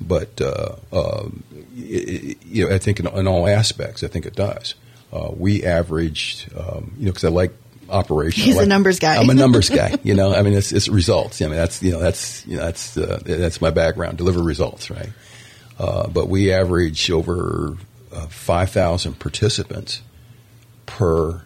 but 0.00 0.40
uh, 0.40 0.76
um, 0.94 1.44
y- 1.76 2.36
you 2.46 2.66
know, 2.66 2.74
I 2.74 2.78
think 2.78 3.00
in, 3.00 3.06
in 3.06 3.28
all 3.28 3.46
aspects, 3.46 4.02
I 4.02 4.08
think 4.08 4.24
it 4.24 4.34
does. 4.34 4.74
Uh, 5.12 5.28
we 5.36 5.62
averaged, 5.62 6.56
um, 6.56 6.94
you 6.96 7.04
know, 7.04 7.12
because 7.12 7.24
I 7.24 7.28
like 7.28 7.52
operation. 7.90 8.44
I 8.44 8.46
He's 8.46 8.56
a 8.56 8.64
numbers 8.64 8.98
guy. 8.98 9.16
I'm 9.16 9.28
a 9.28 9.34
numbers 9.34 9.68
guy. 9.68 9.98
You 10.04 10.14
know, 10.14 10.34
I 10.34 10.40
mean, 10.40 10.54
it's, 10.54 10.72
it's 10.72 10.88
results. 10.88 11.42
I 11.42 11.48
mean, 11.48 11.56
that's 11.56 11.82
you 11.82 11.92
know, 11.92 12.00
that's 12.00 12.46
you 12.46 12.56
know, 12.56 12.64
that's 12.64 12.96
uh, 12.96 13.20
that's 13.26 13.60
my 13.60 13.68
background. 13.68 14.16
Deliver 14.16 14.42
results, 14.42 14.90
right? 14.90 15.10
Uh, 15.78 16.08
but 16.08 16.28
we 16.28 16.52
average 16.52 17.10
over 17.10 17.76
uh, 18.12 18.26
five 18.26 18.70
thousand 18.70 19.18
participants 19.18 20.02
per 20.86 21.42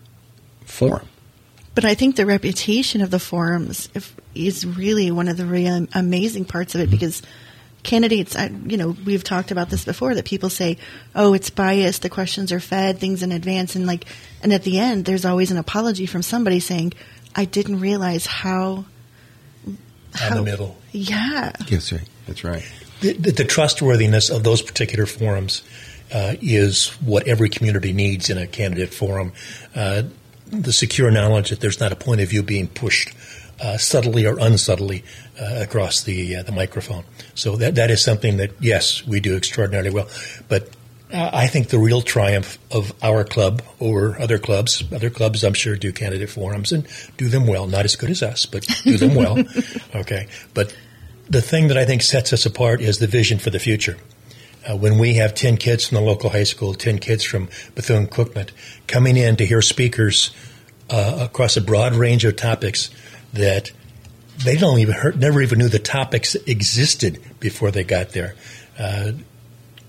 forum. 0.64 1.08
But 1.74 1.84
I 1.84 1.94
think 1.94 2.16
the 2.16 2.26
reputation 2.26 3.00
of 3.00 3.10
the 3.10 3.20
forums 3.20 3.88
if, 3.94 4.14
is 4.34 4.66
really 4.66 5.10
one 5.10 5.28
of 5.28 5.36
the 5.36 5.46
real 5.46 5.86
amazing 5.94 6.44
parts 6.44 6.74
of 6.74 6.80
it 6.80 6.90
because 6.90 7.22
candidates, 7.82 8.36
I, 8.36 8.48
you 8.66 8.76
know, 8.76 8.96
we've 9.04 9.24
talked 9.24 9.50
about 9.50 9.70
this 9.70 9.84
before 9.84 10.14
that 10.14 10.24
people 10.24 10.50
say, 10.50 10.78
"Oh, 11.14 11.34
it's 11.34 11.50
biased. 11.50 12.02
The 12.02 12.10
questions 12.10 12.52
are 12.52 12.60
fed 12.60 12.98
things 12.98 13.22
in 13.22 13.32
advance," 13.32 13.76
and 13.76 13.86
like, 13.86 14.04
and 14.42 14.52
at 14.52 14.64
the 14.64 14.78
end, 14.78 15.04
there's 15.04 15.24
always 15.24 15.50
an 15.50 15.56
apology 15.56 16.06
from 16.06 16.22
somebody 16.22 16.60
saying, 16.60 16.94
"I 17.34 17.44
didn't 17.44 17.80
realize 17.80 18.26
how." 18.26 18.84
On 19.66 19.76
how 20.14 20.34
the 20.34 20.42
middle. 20.42 20.76
Yeah. 20.92 21.52
Yes, 21.68 21.92
right. 21.92 22.08
That's 22.26 22.42
right. 22.42 22.64
The, 23.00 23.12
the, 23.12 23.44
trustworthiness 23.44 24.30
of 24.30 24.44
those 24.44 24.62
particular 24.62 25.06
forums 25.06 25.62
uh, 26.12 26.34
is 26.40 26.88
what 27.00 27.26
every 27.26 27.48
community 27.48 27.92
needs 27.92 28.30
in 28.30 28.38
a 28.38 28.46
candidate 28.46 28.92
forum. 28.92 29.32
Uh, 29.74 30.02
the 30.46 30.72
secure 30.72 31.10
knowledge 31.10 31.50
that 31.50 31.60
there's 31.60 31.80
not 31.80 31.92
a 31.92 31.96
point 31.96 32.20
of 32.20 32.28
view 32.28 32.42
being 32.42 32.68
pushed 32.68 33.14
uh, 33.60 33.76
subtly 33.76 34.26
or 34.26 34.38
unsubtly 34.38 35.04
uh, 35.40 35.62
across 35.62 36.02
the 36.04 36.36
uh, 36.36 36.42
the 36.42 36.52
microphone. 36.52 37.04
So 37.34 37.56
that 37.56 37.74
that 37.74 37.90
is 37.90 38.02
something 38.02 38.38
that 38.38 38.52
yes, 38.60 39.06
we 39.06 39.20
do 39.20 39.36
extraordinarily 39.36 39.90
well. 39.90 40.08
But 40.48 40.70
I 41.10 41.46
think 41.46 41.68
the 41.68 41.78
real 41.78 42.02
triumph 42.02 42.58
of 42.70 42.92
our 43.02 43.24
club 43.24 43.62
over 43.80 44.20
other 44.20 44.38
clubs, 44.38 44.84
other 44.92 45.08
clubs 45.08 45.42
I'm 45.42 45.54
sure 45.54 45.74
do 45.74 45.90
candidate 45.90 46.28
forums 46.28 46.70
and 46.70 46.86
do 47.16 47.28
them 47.28 47.46
well, 47.46 47.66
not 47.66 47.86
as 47.86 47.96
good 47.96 48.10
as 48.10 48.22
us, 48.22 48.44
but 48.44 48.66
do 48.84 48.98
them 48.98 49.14
well. 49.14 49.38
okay, 49.94 50.28
but 50.52 50.74
the 51.28 51.42
thing 51.42 51.68
that 51.68 51.76
I 51.76 51.84
think 51.84 52.02
sets 52.02 52.32
us 52.32 52.46
apart 52.46 52.80
is 52.80 52.98
the 52.98 53.06
vision 53.06 53.38
for 53.38 53.50
the 53.50 53.58
future. 53.58 53.96
Uh, 54.68 54.76
when 54.76 54.98
we 54.98 55.14
have 55.14 55.34
10 55.34 55.56
kids 55.56 55.86
from 55.86 55.96
the 55.96 56.02
local 56.02 56.30
high 56.30 56.44
school, 56.44 56.74
10 56.74 56.98
kids 56.98 57.24
from 57.24 57.48
Bethune 57.74 58.06
Cookman 58.06 58.50
coming 58.86 59.16
in 59.16 59.36
to 59.36 59.46
hear 59.46 59.62
speakers 59.62 60.34
uh, 60.90 61.18
across 61.20 61.56
a 61.56 61.60
broad 61.60 61.94
range 61.94 62.24
of 62.24 62.36
topics 62.36 62.90
that 63.32 63.70
they 64.44 64.56
don't 64.56 64.78
even 64.78 64.94
heard, 64.94 65.20
never 65.20 65.42
even 65.42 65.58
knew 65.58 65.68
the 65.68 65.78
topics 65.78 66.34
existed 66.34 67.20
before 67.40 67.70
they 67.70 67.84
got 67.84 68.10
there. 68.10 68.34
Uh, 68.78 69.12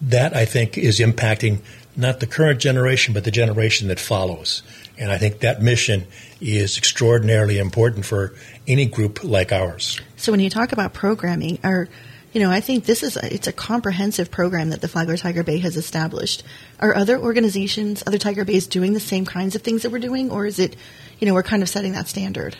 that 0.02 0.36
I 0.36 0.46
think 0.46 0.78
is 0.78 1.00
impacting 1.00 1.60
not 1.96 2.20
the 2.20 2.28
current 2.28 2.60
generation, 2.62 3.14
but 3.14 3.24
the 3.24 3.32
generation 3.32 3.90
that 3.90 4.00
follows. 4.00 4.64
And 4.98 5.12
I 5.12 5.18
think 5.18 5.40
that 5.40 5.62
mission 5.62 6.06
is 6.40 6.78
extraordinarily 6.78 7.58
important 7.58 8.06
for 8.06 8.34
any 8.68 8.86
group 8.86 9.24
like 9.24 9.52
ours. 9.52 10.00
So 10.20 10.34
when 10.34 10.42
you 10.42 10.50
talk 10.50 10.74
about 10.74 10.94
programming, 10.94 11.60
or 11.64 11.88
you 12.34 12.42
know, 12.42 12.52
I 12.52 12.60
think 12.60 12.86
this 12.86 13.04
is 13.04 13.16
a, 13.16 13.34
it's 13.34 13.48
a 13.48 13.54
comprehensive 13.54 14.30
program 14.30 14.70
that 14.70 14.82
the 14.82 14.88
Flagler 14.88 15.16
Tiger 15.16 15.44
Bay 15.44 15.60
has 15.60 15.78
established. 15.78 16.44
Are 16.80 16.94
other 16.94 17.18
organizations, 17.18 18.04
other 18.06 18.18
Tiger 18.18 18.44
Bays, 18.44 18.68
doing 18.68 18.94
the 18.94 19.00
same 19.00 19.26
kinds 19.26 19.56
of 19.56 19.62
things 19.62 19.82
that 19.84 19.92
we're 19.92 20.00
doing, 20.00 20.30
or 20.30 20.46
is 20.46 20.60
it, 20.60 20.76
you 21.20 21.26
know, 21.26 21.34
we're 21.34 21.42
kind 21.42 21.64
of 21.64 21.70
setting 21.70 21.94
that 21.94 22.08
standard? 22.10 22.58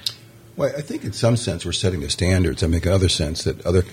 Well, 0.56 0.74
I 0.76 0.82
think 0.82 1.04
in 1.04 1.12
some 1.12 1.36
sense 1.36 1.66
we're 1.66 1.74
setting 1.74 2.00
the 2.00 2.10
standards. 2.10 2.64
I 2.64 2.68
make 2.68 2.88
other 2.88 3.10
sense 3.10 3.44
that 3.44 3.64
other 3.66 3.84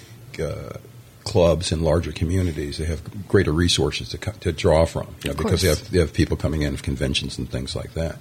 uh, 0.41 0.79
clubs 1.25 1.73
in 1.73 1.83
larger 1.83 2.13
communities 2.13 2.79
they 2.79 2.85
have 2.85 3.27
greater 3.27 3.53
resources 3.53 4.11
to, 4.11 4.19
to 4.19 4.53
draw 4.53 4.85
from, 4.85 5.15
you 5.25 5.31
know, 5.31 5.37
because 5.37 5.61
they 5.63 5.69
have 5.69 5.91
they 5.91 5.99
have 5.99 6.13
people 6.13 6.37
coming 6.37 6.63
in 6.63 6.73
of 6.73 6.85
conventions 6.85 7.37
and 7.37 7.51
things 7.51 7.75
like 7.75 7.95
that. 7.95 8.19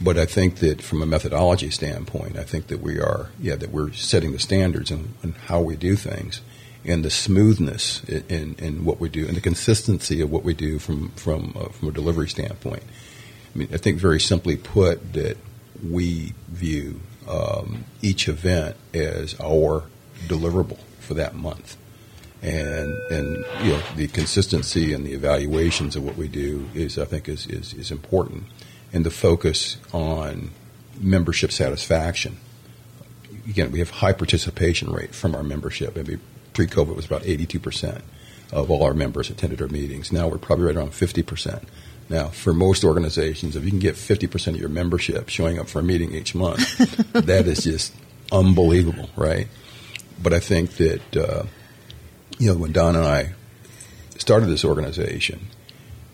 But 0.00 0.16
I 0.16 0.26
think 0.26 0.56
that 0.56 0.80
from 0.80 1.02
a 1.02 1.06
methodology 1.06 1.70
standpoint, 1.70 2.36
I 2.36 2.44
think 2.44 2.68
that 2.68 2.80
we 2.80 3.00
are, 3.00 3.30
yeah, 3.40 3.56
that 3.56 3.70
we're 3.70 3.92
setting 3.92 4.32
the 4.32 4.38
standards 4.38 4.90
in 4.90 5.34
how 5.46 5.60
we 5.60 5.76
do 5.76 5.96
things 5.96 6.40
and 6.84 7.04
the 7.04 7.10
smoothness 7.10 8.04
in, 8.04 8.54
in, 8.58 8.84
what 8.84 9.00
we 9.00 9.08
do 9.08 9.26
and 9.26 9.36
the 9.36 9.40
consistency 9.40 10.20
of 10.20 10.30
what 10.30 10.44
we 10.44 10.54
do 10.54 10.78
from, 10.78 11.10
from, 11.10 11.52
uh, 11.58 11.68
from 11.68 11.88
a 11.88 11.92
delivery 11.92 12.28
standpoint. 12.28 12.82
I 13.54 13.58
mean, 13.58 13.68
I 13.72 13.76
think 13.76 13.98
very 13.98 14.20
simply 14.20 14.56
put 14.56 15.12
that 15.14 15.36
we 15.86 16.34
view 16.48 17.00
um, 17.28 17.84
each 18.00 18.28
event 18.28 18.76
as 18.94 19.38
our 19.40 19.84
deliverable 20.26 20.78
for 21.00 21.14
that 21.14 21.34
month. 21.34 21.76
And, 22.40 22.92
and 23.10 23.44
you 23.62 23.72
know 23.72 23.82
the 23.96 24.06
consistency 24.06 24.92
and 24.92 25.04
the 25.04 25.12
evaluations 25.12 25.96
of 25.96 26.04
what 26.04 26.16
we 26.16 26.28
do 26.28 26.68
is 26.72 26.96
I 26.96 27.04
think 27.04 27.28
is, 27.28 27.48
is, 27.48 27.74
is 27.74 27.90
important 27.90 28.44
and 28.92 29.04
the 29.04 29.10
focus 29.10 29.76
on 29.92 30.50
membership 31.00 31.52
satisfaction. 31.52 32.38
Again, 33.48 33.72
we 33.72 33.78
have 33.78 33.90
high 33.90 34.12
participation 34.12 34.90
rate 34.90 35.14
from 35.14 35.34
our 35.34 35.42
membership. 35.42 35.96
Maybe 35.96 36.18
pre-COVID 36.52 36.94
was 36.94 37.06
about 37.06 37.22
82% 37.22 38.02
of 38.52 38.70
all 38.70 38.82
our 38.82 38.94
members 38.94 39.30
attended 39.30 39.60
our 39.60 39.68
meetings. 39.68 40.12
Now 40.12 40.28
we're 40.28 40.38
probably 40.38 40.66
right 40.66 40.76
around 40.76 40.90
50%. 40.90 41.64
Now, 42.08 42.28
for 42.28 42.54
most 42.54 42.84
organizations, 42.84 43.54
if 43.54 43.64
you 43.64 43.70
can 43.70 43.78
get 43.78 43.94
50% 43.94 44.48
of 44.48 44.56
your 44.56 44.70
membership 44.70 45.28
showing 45.28 45.58
up 45.58 45.68
for 45.68 45.80
a 45.80 45.82
meeting 45.82 46.14
each 46.14 46.34
month, 46.34 46.76
that 47.12 47.46
is 47.46 47.64
just 47.64 47.94
unbelievable, 48.32 49.10
right? 49.14 49.46
But 50.22 50.32
I 50.32 50.40
think 50.40 50.72
that, 50.78 51.16
uh, 51.16 51.44
you 52.38 52.48
know, 52.48 52.58
when 52.58 52.72
Don 52.72 52.96
and 52.96 53.04
I 53.04 53.34
started 54.16 54.46
this 54.46 54.64
organization, 54.64 55.48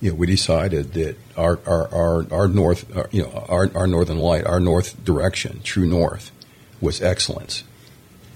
you 0.05 0.11
know, 0.11 0.17
we 0.17 0.27
decided 0.27 0.93
that 0.93 1.17
our 1.35 1.59
our 1.67 1.89
our, 1.89 2.27
our 2.31 2.47
north, 2.47 2.95
our, 2.95 3.09
you 3.11 3.23
know, 3.23 3.47
our 3.49 3.71
our 3.75 3.87
northern 3.87 4.19
light, 4.19 4.45
our 4.45 4.61
north 4.61 5.03
direction, 5.03 5.63
true 5.65 5.87
north, 5.87 6.31
was 6.79 7.01
excellence. 7.01 7.65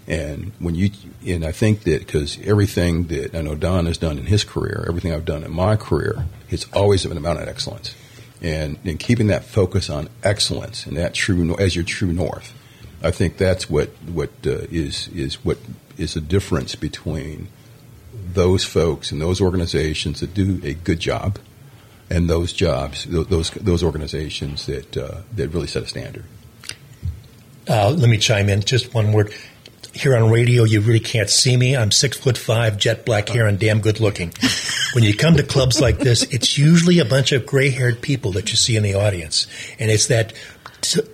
And 0.07 0.53
when 0.61 0.75
you 0.75 0.89
and 1.27 1.45
I 1.45 1.53
think 1.53 1.83
that 1.83 2.07
because 2.07 2.39
everything 2.43 3.09
that 3.09 3.35
I 3.35 3.43
know 3.43 3.55
Don 3.55 3.85
has 3.85 3.99
done 3.99 4.17
in 4.17 4.25
his 4.25 4.45
career, 4.45 4.87
everything 4.89 5.13
I've 5.13 5.27
done 5.27 5.45
in 5.45 5.53
my 5.53 5.77
career, 5.77 6.25
it's 6.49 6.65
always 6.73 7.05
been 7.05 7.19
about 7.19 7.37
excellence, 7.37 7.95
and 8.41 8.79
and 8.87 8.99
keeping 8.99 9.27
that 9.27 9.45
focus 9.45 9.91
on 9.91 10.09
excellence 10.25 10.87
and 10.87 10.97
that 10.97 11.13
true 11.13 11.55
as 11.59 11.77
your 11.77 11.85
true 11.85 12.15
north. 12.15 12.55
I 13.03 13.11
think 13.11 13.37
that's 13.37 13.69
what 13.69 13.91
what 14.07 14.31
uh, 14.47 14.65
is 14.71 15.09
is 15.09 15.45
what 15.45 15.59
is 15.99 16.15
the 16.15 16.23
difference 16.23 16.77
between 16.77 17.49
those 18.33 18.65
folks 18.65 19.13
and 19.13 19.21
those 19.21 19.43
organizations 19.43 20.21
that 20.21 20.33
do 20.33 20.63
a 20.65 20.73
good 20.73 21.01
job 21.01 21.39
and 22.11 22.29
those 22.29 22.53
jobs, 22.53 23.05
those 23.05 23.51
those 23.51 23.83
organizations 23.83 24.67
that 24.67 24.97
uh, 24.97 25.23
that 25.35 25.49
really 25.49 25.67
set 25.67 25.83
a 25.83 25.87
standard. 25.87 26.25
Uh, 27.69 27.91
let 27.91 28.09
me 28.09 28.17
chime 28.17 28.49
in 28.49 28.61
just 28.61 28.95
one 28.95 29.13
word. 29.13 29.33
Here 29.93 30.17
on 30.17 30.31
radio, 30.31 30.65
you 30.65 30.81
really 30.81 31.01
can't 31.01 31.29
see 31.29 31.57
me. 31.57 31.77
I'm 31.77 31.91
six 31.91 32.17
foot 32.17 32.39
five, 32.39 32.77
jet 32.77 33.05
black 33.05 33.29
hair, 33.29 33.47
and 33.47 33.59
damn 33.59 33.81
good 33.81 34.01
looking. 34.01 34.33
when 34.95 35.03
you 35.03 35.15
come 35.15 35.37
to 35.37 35.43
clubs 35.43 35.81
like 35.81 35.99
this, 35.99 36.23
it's 36.25 36.57
usually 36.57 36.99
a 36.99 37.05
bunch 37.05 37.33
of 37.33 37.47
gray 37.47 37.71
haired 37.71 38.01
people 38.01 38.33
that 38.33 38.51
you 38.51 38.57
see 38.57 38.77
in 38.77 38.83
the 38.83 38.95
audience, 38.95 39.47
and 39.79 39.91
it's 39.91 40.07
that 40.07 40.35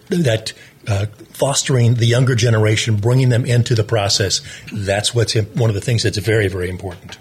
that 0.08 0.52
uh, 0.86 1.06
fostering 1.32 1.94
the 1.94 2.06
younger 2.06 2.34
generation, 2.34 2.96
bringing 2.96 3.30
them 3.30 3.44
into 3.44 3.74
the 3.74 3.84
process. 3.84 4.42
That's 4.72 5.14
what's 5.14 5.34
one 5.34 5.70
of 5.70 5.74
the 5.74 5.80
things 5.80 6.02
that's 6.02 6.18
very, 6.18 6.48
very 6.48 6.68
important. 6.68 7.18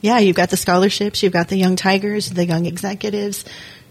Yeah, 0.00 0.18
you've 0.18 0.36
got 0.36 0.50
the 0.50 0.56
scholarships, 0.56 1.22
you've 1.22 1.32
got 1.32 1.48
the 1.48 1.56
young 1.56 1.76
tigers, 1.76 2.30
the 2.30 2.46
young 2.46 2.66
executives. 2.66 3.44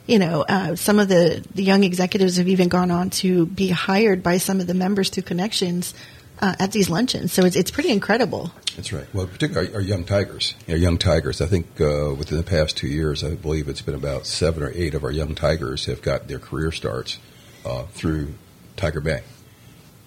You 0.06 0.20
know, 0.20 0.44
uh, 0.48 0.76
some 0.76 1.00
of 1.00 1.08
the, 1.08 1.46
the 1.56 1.64
young 1.64 1.84
executives 1.84 2.36
have 2.38 2.50
even 2.50 2.68
gone 2.68 2.92
on 2.92 3.10
to 3.12 3.46
be 3.46 3.70
hired 3.70 4.22
by 4.22 4.38
some 4.38 4.60
of 4.60 4.68
the 4.68 4.74
members 4.74 5.10
through 5.10 5.24
connections 5.24 5.94
uh, 6.42 6.56
at 6.60 6.74
these 6.74 6.90
luncheons. 6.90 7.32
So 7.32 7.46
it's, 7.46 7.56
it's 7.56 7.72
pretty 7.72 7.90
incredible. 7.90 8.52
That's 8.76 8.92
right. 8.92 9.06
Well, 9.14 9.28
particularly 9.28 9.70
our, 9.70 9.76
our 9.76 9.82
young 9.82 10.04
tigers. 10.04 10.56
Our 10.68 10.76
young 10.76 10.98
tigers. 10.98 11.40
I 11.40 11.46
think 11.46 11.80
uh, 11.80 12.14
within 12.18 12.38
the 12.38 12.44
past 12.44 12.76
two 12.76 12.88
years, 12.88 13.24
I 13.24 13.36
believe 13.36 13.70
it's 13.70 13.82
been 13.82 13.96
about 13.96 14.26
seven 14.26 14.64
or 14.64 14.72
eight 14.74 14.94
of 14.94 15.04
our 15.06 15.12
young 15.12 15.36
tigers 15.36 15.86
have 15.86 16.02
got 16.02 16.28
their 16.28 16.40
career 16.40 16.72
starts 16.72 17.18
uh, 17.66 17.84
through 17.94 18.34
Tiger 18.76 19.00
Bay. 19.00 19.22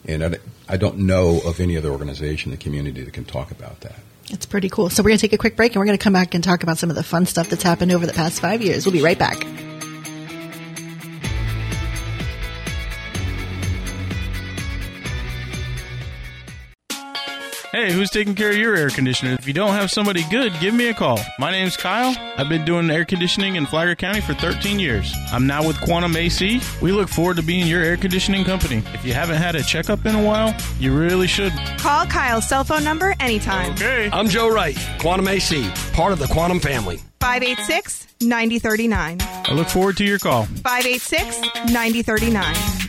And 0.05 0.23
I, 0.23 0.37
I 0.69 0.77
don't 0.77 0.99
know 0.99 1.41
of 1.45 1.59
any 1.59 1.77
other 1.77 1.91
organization 1.91 2.53
in 2.53 2.59
the 2.59 2.63
community 2.63 3.03
that 3.03 3.15
can 3.15 3.25
talk 3.25 3.51
about 3.51 3.81
that. 3.81 3.99
It's 4.31 4.47
pretty 4.47 4.69
cool. 4.69 4.91
So 4.91 5.03
we're 5.03 5.11
going 5.11 5.19
to 5.19 5.27
take 5.27 5.33
a 5.33 5.39
quick 5.39 5.57
break 5.57 5.73
and 5.73 5.81
we're 5.81 5.87
going 5.87 5.99
to 5.99 6.03
come 6.03 6.13
back 6.13 6.35
and 6.35 6.43
talk 6.43 6.63
about 6.63 6.79
some 6.79 6.91
of 6.91 6.97
the 6.97 7.03
fun 7.03 7.27
stuff 7.27 7.49
that's 7.49 7.63
happened 7.63 7.93
over 7.93 8.07
the 8.07 8.13
past 8.13 8.41
five 8.41 8.63
years. 8.63 8.85
We'll 8.85 8.93
be 8.93 9.03
right 9.03 9.19
back. 9.19 9.45
Hey, 17.73 17.93
who's 17.93 18.11
taking 18.11 18.35
care 18.35 18.51
of 18.51 18.57
your 18.57 18.75
air 18.77 18.89
conditioner? 18.91 19.33
If 19.33 19.47
you 19.47 19.53
don't 19.53 19.73
have 19.73 19.91
somebody 19.91 20.25
good, 20.31 20.53
give 20.61 20.73
me 20.73 20.89
a 20.89 20.95
call. 20.95 21.19
My 21.39 21.51
name's 21.51 21.77
Kyle. 21.77 22.15
I've 22.39 22.49
been 22.49 22.65
doing 22.65 22.89
air 22.91 23.05
conditioning 23.05 23.57
in 23.57 23.67
Flagler 23.67 23.97
County 23.97 24.21
for 24.21 24.35
13 24.35 24.79
years. 24.79 25.13
I'm 25.33 25.47
now 25.47 25.67
with 25.67 25.79
Quantum 25.81 26.17
AC. 26.17 26.61
We 26.81 26.93
look 26.93 27.09
forward 27.09 27.37
to 27.37 27.43
being 27.43 27.67
your 27.67 27.83
air 27.83 27.97
conditioning 27.97 28.45
company. 28.45 28.83
If 28.95 29.05
you 29.05 29.13
haven't 29.15 29.37
had 29.37 29.57
a 29.57 29.63
checkup 29.63 30.07
in 30.07 30.15
a 30.15 30.23
while, 30.23 30.55
you 30.79 30.97
really 30.97 31.27
should. 31.27 31.53
Call 31.79 32.07
Kyle's 32.07 32.49
cell 32.49 32.65
phone 32.65 32.85
number 32.85 33.15
anytime. 33.21 33.73
Okay. 33.73 34.09
I'm 34.13 34.29
Joe 34.29 34.49
Wright, 34.49 34.79
Quantum 35.01 35.29
AC, 35.29 35.69
part 35.93 36.13
of 36.13 36.19
the 36.19 36.27
Quantum 36.29 36.61
family. 36.61 36.99
586 37.21 38.07
9039. 38.23 39.19
I 39.21 39.53
look 39.53 39.69
forward 39.69 39.97
to 39.99 40.05
your 40.05 40.19
call. 40.19 40.45
586 40.47 41.41
9039. 41.73 42.86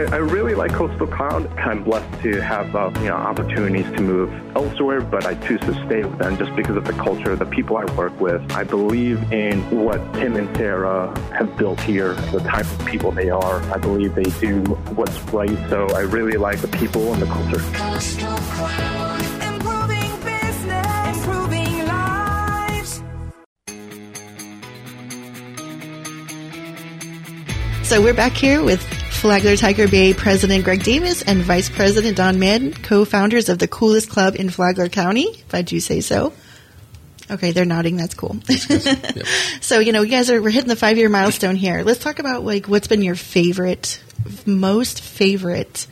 I, 0.00 0.14
I, 0.14 0.16
really 0.16 0.54
like 0.54 0.72
Coastal 0.72 1.06
Cloud. 1.06 1.46
I'm 1.58 1.84
blessed 1.84 2.22
to 2.22 2.40
have 2.40 2.74
uh, 2.74 2.90
you 3.00 3.08
know 3.08 3.16
opportunities 3.16 3.84
to 3.92 4.00
move 4.00 4.56
elsewhere, 4.56 5.02
but 5.02 5.26
I 5.26 5.34
choose 5.34 5.60
to 5.60 5.74
stay 5.86 6.04
with 6.04 6.18
them 6.18 6.38
just 6.38 6.56
because 6.56 6.76
of 6.76 6.86
the 6.86 6.94
culture, 6.94 7.36
the 7.36 7.44
people 7.44 7.76
I 7.76 7.84
work 7.96 8.18
with. 8.18 8.40
I 8.52 8.64
believe 8.64 9.30
in 9.30 9.60
what 9.70 9.98
Tim 10.14 10.36
and 10.36 10.56
Sarah 10.56 11.14
have 11.32 11.54
built 11.58 11.80
here, 11.80 12.14
the 12.32 12.40
type 12.40 12.64
of 12.64 12.86
people 12.86 13.10
they 13.10 13.28
are. 13.28 13.60
I 13.72 13.76
believe 13.76 14.14
they 14.14 14.30
do 14.40 14.62
what's 14.94 15.18
right, 15.34 15.68
so 15.68 15.86
I 15.88 16.00
really 16.00 16.38
like 16.38 16.60
the 16.60 16.68
people 16.68 17.12
and 17.12 17.20
the 17.20 17.26
culture. 17.26 17.60
So 27.84 28.00
we're 28.00 28.14
back 28.14 28.32
here 28.32 28.62
with 28.62 28.99
Flagler 29.20 29.54
Tiger 29.54 29.86
Bay 29.86 30.14
President 30.14 30.64
Greg 30.64 30.82
Davis 30.82 31.20
and 31.20 31.42
Vice 31.42 31.68
President 31.68 32.16
Don 32.16 32.38
Madden, 32.38 32.72
co-founders 32.72 33.50
of 33.50 33.58
the 33.58 33.68
coolest 33.68 34.08
club 34.08 34.34
in 34.34 34.48
Flagler 34.48 34.88
County, 34.88 35.28
if 35.28 35.54
I 35.54 35.60
do 35.60 35.78
say 35.78 36.00
so. 36.00 36.32
Okay, 37.30 37.52
they're 37.52 37.66
nodding. 37.66 37.98
That's 37.98 38.14
cool. 38.14 38.38
yep. 38.48 39.26
So 39.60 39.78
you 39.78 39.92
know, 39.92 40.00
you 40.00 40.10
guys 40.10 40.30
are 40.30 40.40
we're 40.40 40.48
hitting 40.48 40.70
the 40.70 40.74
five 40.74 40.96
year 40.96 41.10
milestone 41.10 41.54
here. 41.54 41.82
Let's 41.82 42.00
talk 42.00 42.18
about 42.18 42.44
like 42.44 42.66
what's 42.66 42.86
been 42.86 43.02
your 43.02 43.14
favorite, 43.14 44.02
most 44.46 45.02
favorite 45.02 45.86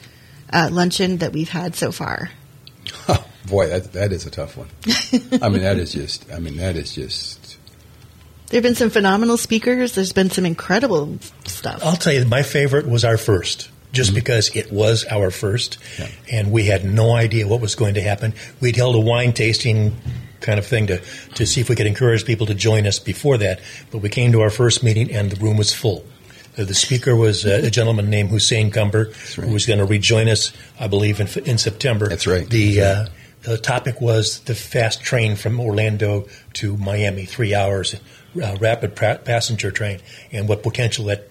uh, 0.50 0.70
luncheon 0.72 1.18
that 1.18 1.34
we've 1.34 1.50
had 1.50 1.76
so 1.76 1.92
far. 1.92 2.30
Oh, 3.10 3.26
boy, 3.46 3.68
that 3.68 3.92
that 3.92 4.10
is 4.10 4.24
a 4.24 4.30
tough 4.30 4.56
one. 4.56 4.68
I 5.42 5.50
mean, 5.50 5.60
that 5.60 5.76
is 5.76 5.92
just. 5.92 6.32
I 6.32 6.38
mean, 6.38 6.56
that 6.56 6.76
is 6.76 6.94
just 6.94 7.47
there 8.48 8.58
have 8.58 8.62
been 8.62 8.74
some 8.74 8.90
phenomenal 8.90 9.36
speakers. 9.36 9.94
There's 9.94 10.12
been 10.12 10.30
some 10.30 10.46
incredible 10.46 11.18
stuff. 11.44 11.84
I'll 11.84 11.96
tell 11.96 12.12
you, 12.12 12.24
my 12.24 12.42
favorite 12.42 12.86
was 12.86 13.04
our 13.04 13.18
first, 13.18 13.70
just 13.92 14.10
mm-hmm. 14.10 14.16
because 14.16 14.54
it 14.56 14.72
was 14.72 15.04
our 15.04 15.30
first, 15.30 15.78
yeah. 15.98 16.08
and 16.32 16.50
we 16.50 16.64
had 16.64 16.84
no 16.84 17.14
idea 17.14 17.46
what 17.46 17.60
was 17.60 17.74
going 17.74 17.94
to 17.94 18.02
happen. 18.02 18.34
We'd 18.60 18.76
held 18.76 18.94
a 18.94 19.00
wine 19.00 19.32
tasting 19.32 19.96
kind 20.40 20.58
of 20.58 20.66
thing 20.66 20.86
to, 20.86 21.02
to 21.34 21.46
see 21.46 21.60
if 21.60 21.68
we 21.68 21.76
could 21.76 21.86
encourage 21.86 22.24
people 22.24 22.46
to 22.46 22.54
join 22.54 22.86
us 22.86 22.98
before 22.98 23.38
that, 23.38 23.60
but 23.90 23.98
we 23.98 24.08
came 24.08 24.32
to 24.32 24.40
our 24.40 24.50
first 24.50 24.82
meeting 24.82 25.12
and 25.12 25.30
the 25.30 25.36
room 25.44 25.56
was 25.56 25.74
full. 25.74 26.04
Uh, 26.56 26.64
the 26.64 26.74
speaker 26.74 27.14
was 27.14 27.44
uh, 27.44 27.60
a 27.62 27.70
gentleman 27.70 28.08
named 28.10 28.30
Husein 28.30 28.72
Cumber, 28.72 29.06
right. 29.06 29.46
who 29.46 29.52
was 29.52 29.66
going 29.66 29.78
to 29.78 29.84
rejoin 29.84 30.28
us, 30.28 30.52
I 30.78 30.88
believe, 30.88 31.20
in, 31.20 31.28
in 31.44 31.58
September. 31.58 32.08
That's 32.08 32.26
right. 32.26 32.48
The, 32.48 32.76
That's 32.76 33.10
uh, 33.10 33.12
the 33.42 33.58
topic 33.58 34.00
was 34.00 34.40
the 34.40 34.54
fast 34.54 35.02
train 35.02 35.36
from 35.36 35.60
Orlando 35.60 36.26
to 36.54 36.76
Miami, 36.76 37.24
three 37.24 37.54
hours, 37.54 37.94
uh, 38.42 38.56
rapid 38.60 38.96
pa- 38.96 39.18
passenger 39.18 39.70
train, 39.70 40.00
and 40.32 40.48
what 40.48 40.62
potential 40.62 41.06
that 41.06 41.30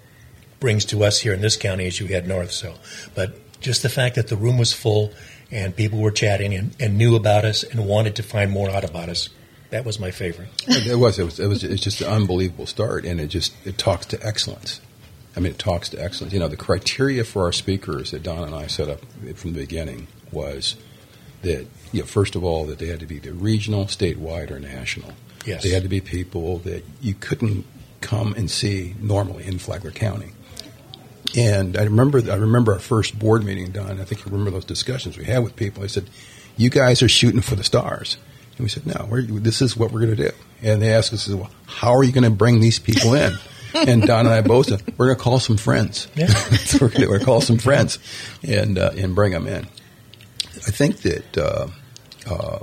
brings 0.59 0.85
to 0.85 1.03
us 1.03 1.19
here 1.19 1.33
in 1.33 1.41
this 1.41 1.55
county 1.55 1.85
as 1.85 1.99
you 1.99 2.07
head 2.07 2.27
north. 2.27 2.51
So, 2.51 2.73
but 3.13 3.35
just 3.61 3.83
the 3.83 3.89
fact 3.89 4.15
that 4.15 4.27
the 4.27 4.37
room 4.37 4.57
was 4.57 4.73
full 4.73 5.11
and 5.51 5.75
people 5.75 5.99
were 5.99 6.11
chatting 6.11 6.53
and, 6.53 6.75
and 6.79 6.97
knew 6.97 7.15
about 7.15 7.45
us 7.45 7.63
and 7.63 7.85
wanted 7.85 8.15
to 8.15 8.23
find 8.23 8.51
more 8.51 8.69
out 8.69 8.83
about 8.83 9.09
us. 9.09 9.29
That 9.69 9.85
was 9.85 9.99
my 9.99 10.11
favorite. 10.11 10.49
It 10.67 10.97
was. 10.97 11.19
It 11.19 11.25
was. 11.25 11.39
It 11.39 11.47
was. 11.47 11.63
It's 11.63 11.83
just 11.83 11.99
an 11.99 12.07
unbelievable 12.07 12.65
start, 12.65 13.03
and 13.03 13.19
it 13.19 13.27
just 13.27 13.53
it 13.65 13.77
talks 13.77 14.05
to 14.07 14.25
excellence. 14.25 14.79
I 15.35 15.41
mean, 15.41 15.51
it 15.51 15.59
talks 15.59 15.89
to 15.89 16.01
excellence. 16.01 16.33
You 16.33 16.39
know, 16.39 16.47
the 16.47 16.55
criteria 16.57 17.25
for 17.25 17.43
our 17.43 17.51
speakers 17.51 18.11
that 18.11 18.23
Don 18.23 18.45
and 18.45 18.55
I 18.55 18.67
set 18.67 18.89
up 18.89 19.01
from 19.35 19.53
the 19.53 19.59
beginning 19.59 20.07
was 20.31 20.77
that, 21.41 21.67
you 21.91 22.01
know, 22.01 22.05
first 22.05 22.35
of 22.35 22.43
all, 22.43 22.65
that 22.65 22.79
they 22.79 22.87
had 22.87 22.99
to 22.99 23.05
be 23.05 23.19
the 23.19 23.33
regional, 23.33 23.85
statewide, 23.85 24.51
or 24.51 24.59
national. 24.59 25.13
Yes. 25.45 25.63
They 25.63 25.69
had 25.69 25.83
to 25.83 25.89
be 25.89 26.01
people 26.01 26.59
that 26.59 26.83
you 27.01 27.13
couldn't 27.13 27.65
come 28.01 28.33
and 28.35 28.49
see 28.49 28.95
normally 28.99 29.45
in 29.45 29.59
Flagler 29.59 29.91
County. 29.91 30.31
And 31.35 31.77
I 31.77 31.83
remember, 31.83 32.19
I 32.31 32.35
remember 32.35 32.73
our 32.73 32.79
first 32.79 33.17
board 33.17 33.43
meeting, 33.43 33.71
Don. 33.71 33.99
I 33.99 34.03
think 34.03 34.25
you 34.25 34.31
remember 34.31 34.51
those 34.51 34.65
discussions 34.65 35.17
we 35.17 35.25
had 35.25 35.43
with 35.43 35.55
people. 35.55 35.83
I 35.83 35.87
said, 35.87 36.09
"You 36.55 36.69
guys 36.69 37.01
are 37.01 37.09
shooting 37.09 37.41
for 37.41 37.55
the 37.55 37.63
stars," 37.63 38.17
and 38.57 38.63
we 38.63 38.69
said, 38.69 38.85
"No, 38.87 39.07
we're, 39.09 39.23
this 39.23 39.61
is 39.61 39.75
what 39.75 39.91
we're 39.91 40.01
going 40.01 40.15
to 40.15 40.29
do." 40.29 40.31
And 40.61 40.81
they 40.81 40.93
asked 40.93 41.13
us, 41.13 41.27
"Well, 41.27 41.49
how 41.65 41.93
are 41.95 42.03
you 42.03 42.13
going 42.13 42.23
to 42.23 42.29
bring 42.29 42.61
these 42.61 42.79
people 42.79 43.13
in?" 43.13 43.33
and 43.73 44.03
Don 44.03 44.25
and 44.25 44.33
I 44.33 44.41
both 44.41 44.67
said, 44.67 44.81
"We're 44.97 45.07
going 45.07 45.17
to 45.17 45.23
call 45.23 45.39
some 45.39 45.57
friends. 45.57 46.07
Yeah. 46.15 46.27
We're 46.81 46.87
going 46.87 47.01
to. 47.01 47.07
We're 47.07 47.07
going 47.07 47.19
to 47.19 47.25
call 47.25 47.41
some 47.41 47.57
friends 47.57 47.99
and 48.41 48.77
uh, 48.77 48.91
and 48.95 49.13
bring 49.13 49.33
them 49.33 49.47
in." 49.47 49.67
I 50.65 50.71
think 50.71 50.97
that 51.01 51.37
uh, 51.37 51.67
uh, 52.29 52.59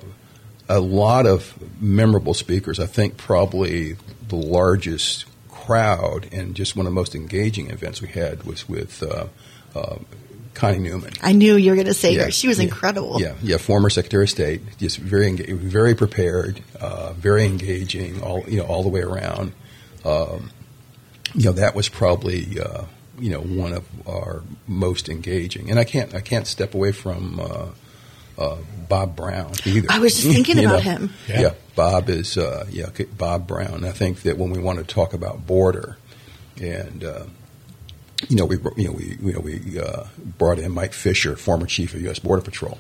a 0.69 0.81
lot 0.81 1.27
of 1.27 1.55
memorable 1.81 2.35
speakers. 2.35 2.81
I 2.81 2.87
think 2.87 3.17
probably 3.17 3.97
the 4.29 4.37
largest 4.37 5.27
crowd 5.51 6.29
and 6.33 6.55
just 6.55 6.77
one 6.77 6.87
of 6.87 6.93
the 6.93 6.95
most 6.95 7.15
engaging 7.15 7.71
events 7.71 8.03
we 8.03 8.09
had 8.09 8.45
was 8.45 8.69
with 8.69 9.03
uh, 9.03 9.27
uh, 9.75 9.97
Connie 10.55 10.79
Newman. 10.79 11.13
I 11.23 11.33
knew 11.33 11.57
you 11.57 11.71
were 11.71 11.77
going 11.77 11.87
to 11.87 11.95
say 11.95 12.15
Yeah, 12.15 12.25
her. 12.25 12.31
She 12.31 12.49
was 12.49 12.59
yeah, 12.59 12.65
incredible. 12.65 13.21
Yeah, 13.21 13.35
yeah, 13.43 13.57
former 13.59 13.91
Secretary 13.91 14.25
of 14.25 14.31
State, 14.31 14.63
just 14.79 14.99
very 14.99 15.33
very 15.33 15.95
prepared, 15.95 16.63
uh, 16.81 17.13
very 17.15 17.45
engaging, 17.45 18.23
all 18.23 18.45
you 18.49 18.59
know, 18.59 18.65
all 18.67 18.83
the 18.83 18.89
way 18.89 19.01
around. 19.01 19.53
Um, 20.05 20.51
you 21.35 21.47
know, 21.47 21.53
that 21.53 21.75
was 21.75 21.89
probably 21.89 22.61
uh, 22.61 22.85
you 23.19 23.31
know 23.31 23.41
one 23.41 23.73
of 23.73 23.85
our 24.07 24.43
most 24.67 25.09
engaging, 25.09 25.71
and 25.71 25.79
I 25.79 25.85
can't 25.85 26.15
I 26.15 26.21
can't 26.21 26.47
step 26.47 26.75
away 26.75 26.93
from. 26.93 27.41
Uh, 27.41 27.67
uh, 28.39 28.57
Bob 28.89 29.17
Brown 29.17 29.53
either. 29.65 29.87
I 29.91 29.99
was 29.99 30.15
just 30.15 30.27
thinking 30.35 30.59
about 30.65 30.73
know? 30.85 30.91
him. 30.91 31.11
Yeah. 31.29 31.41
Yeah. 31.41 31.55
Bob 31.77 32.09
is 32.09 32.37
uh, 32.39 32.67
yeah 32.71 32.87
okay, 32.87 33.05
Bob 33.05 33.47
Brown. 33.49 33.85
I 33.85 33.91
think 33.91 34.23
that 34.23 34.39
when 34.39 34.51
we 34.51 34.59
want 34.61 34.79
to 34.79 34.85
talk 34.85 35.13
about 35.13 35.47
border, 35.47 35.97
and 36.61 37.03
uh, 37.03 37.25
you 38.29 38.37
know 38.37 38.45
we 38.45 38.57
you 38.77 38.89
know 38.89 38.93
we 38.93 39.17
you 39.21 39.33
know 39.33 39.41
we 39.41 39.79
uh, 39.81 40.05
brought 40.39 40.59
in 40.59 40.73
Mike 40.73 40.93
Fisher, 40.93 41.37
former 41.37 41.67
chief 41.67 41.95
of 41.95 42.01
U.S. 42.03 42.19
Border 42.21 42.43
Patrol. 42.43 42.79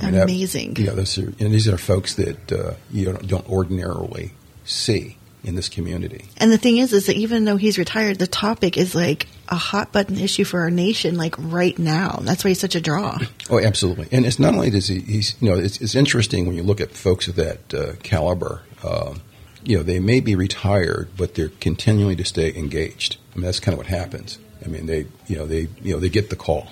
that- 0.00 0.14
Amazing. 0.24 0.76
you 0.76 0.86
know, 0.86 0.94
those 0.96 1.16
are, 1.18 1.26
and 1.38 1.52
these 1.52 1.68
are 1.68 1.78
folks 1.78 2.14
that 2.16 2.50
uh, 2.52 2.74
you 2.90 3.04
don't, 3.04 3.26
don't 3.28 3.48
ordinarily 3.48 4.32
see 4.64 5.16
in 5.44 5.54
this 5.54 5.68
community. 5.68 6.24
And 6.38 6.50
the 6.50 6.58
thing 6.58 6.78
is, 6.78 6.92
is 6.92 7.06
that 7.06 7.16
even 7.16 7.44
though 7.44 7.56
he's 7.56 7.78
retired, 7.78 8.18
the 8.18 8.26
topic 8.26 8.76
is 8.76 8.94
like 8.94 9.26
a 9.52 9.56
hot 9.56 9.92
button 9.92 10.18
issue 10.18 10.44
for 10.44 10.60
our 10.60 10.70
nation, 10.70 11.16
like 11.16 11.34
right 11.38 11.78
now. 11.78 12.18
That's 12.22 12.42
why 12.42 12.48
he's 12.48 12.60
such 12.60 12.74
a 12.74 12.80
draw. 12.80 13.18
Oh, 13.50 13.60
absolutely. 13.60 14.08
And 14.10 14.24
it's 14.24 14.38
not 14.38 14.54
only 14.54 14.70
does 14.70 14.88
he, 14.88 15.00
he's, 15.00 15.40
you 15.42 15.50
know, 15.50 15.58
it's, 15.58 15.78
it's 15.80 15.94
interesting 15.94 16.46
when 16.46 16.56
you 16.56 16.62
look 16.62 16.80
at 16.80 16.90
folks 16.92 17.28
of 17.28 17.36
that 17.36 17.74
uh, 17.74 17.92
caliber. 18.02 18.62
Um, 18.82 19.20
you 19.62 19.76
know, 19.76 19.82
they 19.82 20.00
may 20.00 20.20
be 20.20 20.34
retired, 20.34 21.10
but 21.18 21.34
they're 21.34 21.50
continuing 21.60 22.16
to 22.16 22.24
stay 22.24 22.52
engaged. 22.54 23.18
I 23.32 23.36
mean, 23.36 23.44
that's 23.44 23.60
kind 23.60 23.74
of 23.74 23.78
what 23.78 23.86
happens. 23.86 24.38
I 24.64 24.68
mean, 24.68 24.86
they, 24.86 25.06
you 25.26 25.36
know, 25.36 25.46
they, 25.46 25.68
you 25.82 25.92
know, 25.92 26.00
they 26.00 26.08
get 26.08 26.30
the 26.30 26.36
call. 26.36 26.68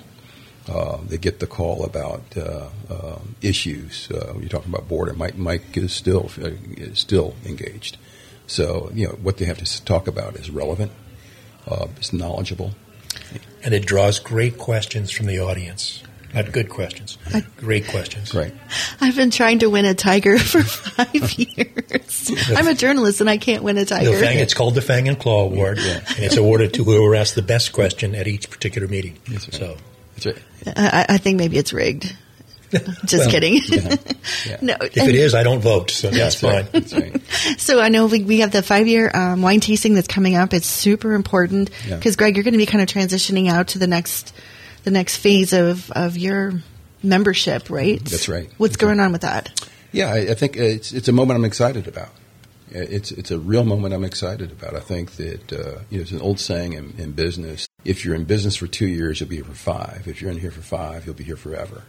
Uh, 0.67 0.97
they 1.07 1.17
get 1.19 1.39
the 1.39 1.47
call 1.47 1.85
about 1.85 2.23
uh, 2.35 2.69
uh, 2.89 3.19
issues. 3.41 4.09
Uh, 4.09 4.33
you're 4.39 4.49
talking 4.49 4.73
about 4.73 4.87
border. 4.87 5.13
Mike, 5.13 5.37
Mike 5.37 5.77
is 5.77 5.93
still 5.93 6.31
uh, 6.41 6.49
is 6.77 6.99
still 6.99 7.35
engaged. 7.45 7.97
So, 8.47 8.91
you 8.93 9.07
know, 9.07 9.13
what 9.21 9.37
they 9.37 9.45
have 9.45 9.59
to 9.59 9.85
talk 9.85 10.07
about 10.07 10.35
is 10.35 10.49
relevant. 10.49 10.91
Uh, 11.67 11.87
it's 11.97 12.13
knowledgeable. 12.13 12.71
And 13.63 13.73
it 13.73 13.85
draws 13.85 14.19
great 14.19 14.57
questions 14.57 15.11
from 15.11 15.27
the 15.27 15.39
audience. 15.39 16.03
Not 16.33 16.53
good 16.53 16.69
questions, 16.69 17.17
great 17.57 17.87
questions. 17.89 18.33
Right. 18.33 18.53
I've 19.01 19.17
been 19.17 19.31
trying 19.31 19.59
to 19.59 19.69
win 19.69 19.83
a 19.83 19.93
tiger 19.93 20.37
for 20.39 20.63
five 20.63 21.13
years. 21.37 22.31
I'm 22.55 22.69
a 22.69 22.73
journalist 22.73 23.19
and 23.19 23.29
I 23.29 23.35
can't 23.37 23.63
win 23.63 23.77
a 23.77 23.81
The 23.81 23.87
tiger. 23.87 24.17
Fang, 24.17 24.39
it's 24.39 24.53
called 24.53 24.75
the 24.75 24.81
Fang 24.81 25.09
and 25.09 25.19
Claw 25.19 25.43
Award, 25.43 25.79
and 25.79 26.19
it's 26.19 26.37
awarded 26.37 26.73
to 26.75 26.85
whoever 26.85 27.15
asks 27.15 27.35
the 27.35 27.41
best 27.41 27.73
question 27.73 28.15
at 28.15 28.27
each 28.29 28.49
particular 28.49 28.87
meeting. 28.87 29.17
That's 29.27 29.47
right. 29.49 29.55
So, 29.55 29.77
That's 30.15 30.25
right. 30.27 30.77
I, 30.77 31.05
I 31.09 31.17
think 31.17 31.37
maybe 31.37 31.57
it's 31.57 31.73
rigged. 31.73 32.15
Just 33.05 33.13
Well, 33.13 33.29
kidding. 33.29 33.61
Yeah. 33.69 34.57
no, 34.61 34.75
if 34.81 34.97
it 34.97 35.15
is, 35.15 35.33
I 35.35 35.43
don't 35.43 35.61
vote, 35.61 35.91
so 35.91 36.09
that's 36.09 36.35
fine. 36.35 36.53
right. 36.53 36.71
That's 36.71 36.93
right. 36.93 37.21
So 37.57 37.81
I 37.81 37.89
know 37.89 38.05
we, 38.07 38.23
we 38.23 38.39
have 38.39 38.51
the 38.51 38.61
five 38.63 38.87
year 38.87 39.11
um, 39.13 39.41
wine 39.41 39.59
tasting 39.59 39.93
that's 39.93 40.07
coming 40.07 40.35
up. 40.35 40.53
It's 40.53 40.67
super 40.67 41.13
important 41.13 41.69
Yeah. 41.87 41.97
because 41.97 42.15
Greg, 42.15 42.35
you're 42.35 42.43
going 42.43 42.53
to 42.53 42.57
be 42.57 42.65
kind 42.65 42.81
of 42.81 42.87
transitioning 42.87 43.49
out 43.49 43.69
to 43.69 43.79
the 43.79 43.87
next 43.87 44.33
the 44.83 44.91
next 44.91 45.17
phase 45.17 45.53
of 45.53 45.91
of 45.91 46.17
your 46.17 46.53
membership, 47.03 47.69
right? 47.69 48.03
That's 48.03 48.29
right. 48.29 48.49
What's 48.57 48.73
That's 48.73 48.81
going 48.85 48.99
on 48.99 49.11
with 49.11 49.21
that? 49.21 49.67
Yeah, 49.91 50.13
I, 50.13 50.17
I 50.31 50.33
think 50.35 50.55
it's 50.57 50.91
it's 50.93 51.07
a 51.07 51.11
moment 51.11 51.37
I'm 51.37 51.45
excited 51.45 51.87
about. 51.87 52.09
It's 52.73 53.11
it's 53.11 53.31
a 53.31 53.37
real 53.37 53.65
moment 53.65 53.93
I'm 53.93 54.05
excited 54.05 54.49
about. 54.51 54.75
I 54.75 54.79
think 54.79 55.11
that 55.17 55.51
uh, 55.51 55.79
you 55.89 55.97
know 55.97 56.01
it's 56.03 56.11
an 56.11 56.21
old 56.21 56.39
saying 56.39 56.71
in, 56.73 56.93
in 56.97 57.11
business: 57.11 57.67
if 57.83 58.05
you're 58.05 58.15
in 58.15 58.23
business 58.23 58.55
for 58.55 58.67
two 58.67 58.87
years, 58.87 59.19
you'll 59.19 59.27
be 59.29 59.35
here 59.37 59.43
for 59.43 59.53
five. 59.53 60.07
If 60.07 60.21
you're 60.21 60.31
in 60.31 60.37
here 60.37 60.51
for 60.51 60.61
five, 60.61 61.05
you'll 61.05 61.15
be 61.15 61.25
here 61.25 61.35
forever. 61.35 61.83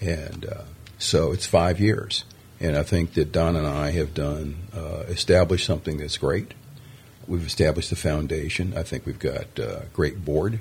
And 0.00 0.46
uh, 0.46 0.62
so 0.98 1.32
it's 1.32 1.46
five 1.46 1.80
years, 1.80 2.24
and 2.60 2.76
I 2.76 2.82
think 2.82 3.14
that 3.14 3.32
Don 3.32 3.56
and 3.56 3.66
I 3.66 3.90
have 3.92 4.14
done 4.14 4.56
uh, 4.74 5.04
established 5.08 5.66
something 5.66 5.98
that's 5.98 6.18
great. 6.18 6.54
We've 7.26 7.46
established 7.46 7.90
the 7.90 7.96
foundation. 7.96 8.74
I 8.76 8.82
think 8.82 9.04
we've 9.04 9.18
got 9.18 9.58
uh, 9.58 9.80
great 9.92 10.24
board 10.24 10.60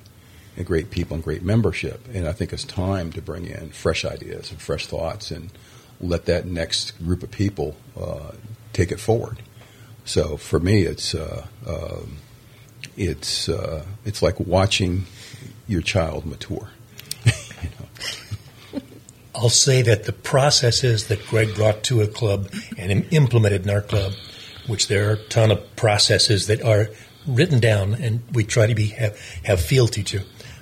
and 0.58 0.65
great 0.65 0.89
people 0.89 1.15
and 1.15 1.23
great 1.23 1.43
membership. 1.43 2.02
And 2.13 2.28
I 2.28 2.34
think 2.34 2.52
it's 2.52 2.65
time 2.65 3.12
to 3.13 3.21
bring 3.21 3.45
in 3.45 3.69
fresh 3.69 4.04
ideas 4.04 4.52
and 4.52 4.60
fresh 4.60 4.88
thoughts 4.88 5.32
and 5.32 5.52
let 6.02 6.26
that 6.26 6.45
next 6.45 6.91
group 7.04 7.23
of 7.23 7.32
people 7.32 7.76
uh, 8.00 8.32
take 8.73 8.91
it 8.91 9.00
forward. 9.00 9.38
So 10.04 10.38
for 10.38 10.60
me, 10.60 10.84
it's 10.84 11.13
uh, 11.13 11.45
um, 11.65 12.17
it's 12.95 13.50
uh, 13.50 13.86
it's 14.06 14.21
like 14.21 14.39
watching 14.39 15.06
your 15.67 15.82
child 15.82 16.26
mature. 16.26 16.69
I'll 19.38 19.50
say 19.50 19.84
that 19.84 20.06
the 20.06 20.13
processes 20.13 21.08
that 21.08 21.26
Greg 21.28 21.54
brought 21.54 21.84
to 21.84 22.02
a 22.02 22.08
club 22.08 22.52
and 22.76 23.06
implemented 23.12 23.63
in 23.63 23.69
our 23.69 23.84
club, 23.84 24.13
which 24.65 24.88
there 24.88 25.10
are 25.10 25.13
a 25.13 25.23
ton 25.26 25.52
of 25.52 25.76
processes 25.76 26.47
that 26.47 26.63
are 26.63 26.89
written 27.28 27.60
down 27.60 27.93
and 27.93 28.23
we 28.34 28.43
try 28.43 28.65
to 28.65 28.73
be 28.73 28.88
have, 28.88 29.19
have 29.43 29.62
fealty 29.62 30.02
to, 30.02 30.21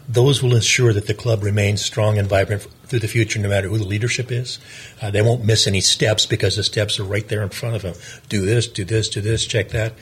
those 0.09 0.43
will 0.43 0.53
ensure 0.53 0.91
that 0.91 1.07
the 1.07 1.13
club 1.13 1.41
remains 1.41 1.81
strong 1.81 2.17
and 2.17 2.27
vibrant 2.27 2.67
through 2.87 2.99
the 2.99 3.07
future, 3.07 3.39
no 3.39 3.47
matter 3.47 3.69
who 3.69 3.77
the 3.77 3.85
leadership 3.85 4.29
is. 4.29 4.59
Uh, 5.01 5.09
they 5.09 5.21
won't 5.21 5.45
miss 5.45 5.67
any 5.67 5.81
steps 5.81 6.25
because 6.25 6.57
the 6.57 6.63
steps 6.63 6.99
are 6.99 7.05
right 7.05 7.27
there 7.29 7.41
in 7.43 7.49
front 7.49 7.75
of 7.75 7.81
them. 7.81 7.95
Do 8.27 8.45
this, 8.45 8.67
do 8.67 8.83
this, 8.83 9.07
do 9.07 9.21
this, 9.21 9.45
check 9.45 9.69
that. 9.69 9.93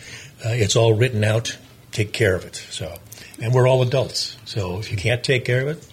Uh, 0.43 0.49
it's 0.49 0.75
all 0.75 0.93
written 0.93 1.23
out. 1.23 1.57
Take 1.91 2.12
care 2.12 2.36
of 2.36 2.43
it. 2.43 2.55
So, 2.55 2.97
and 3.39 3.53
we're 3.53 3.67
all 3.67 3.83
adults. 3.83 4.36
So 4.45 4.79
if 4.79 4.91
you 4.91 4.97
can't 4.97 5.23
take 5.23 5.45
care 5.45 5.62
of 5.62 5.67
it, 5.77 5.92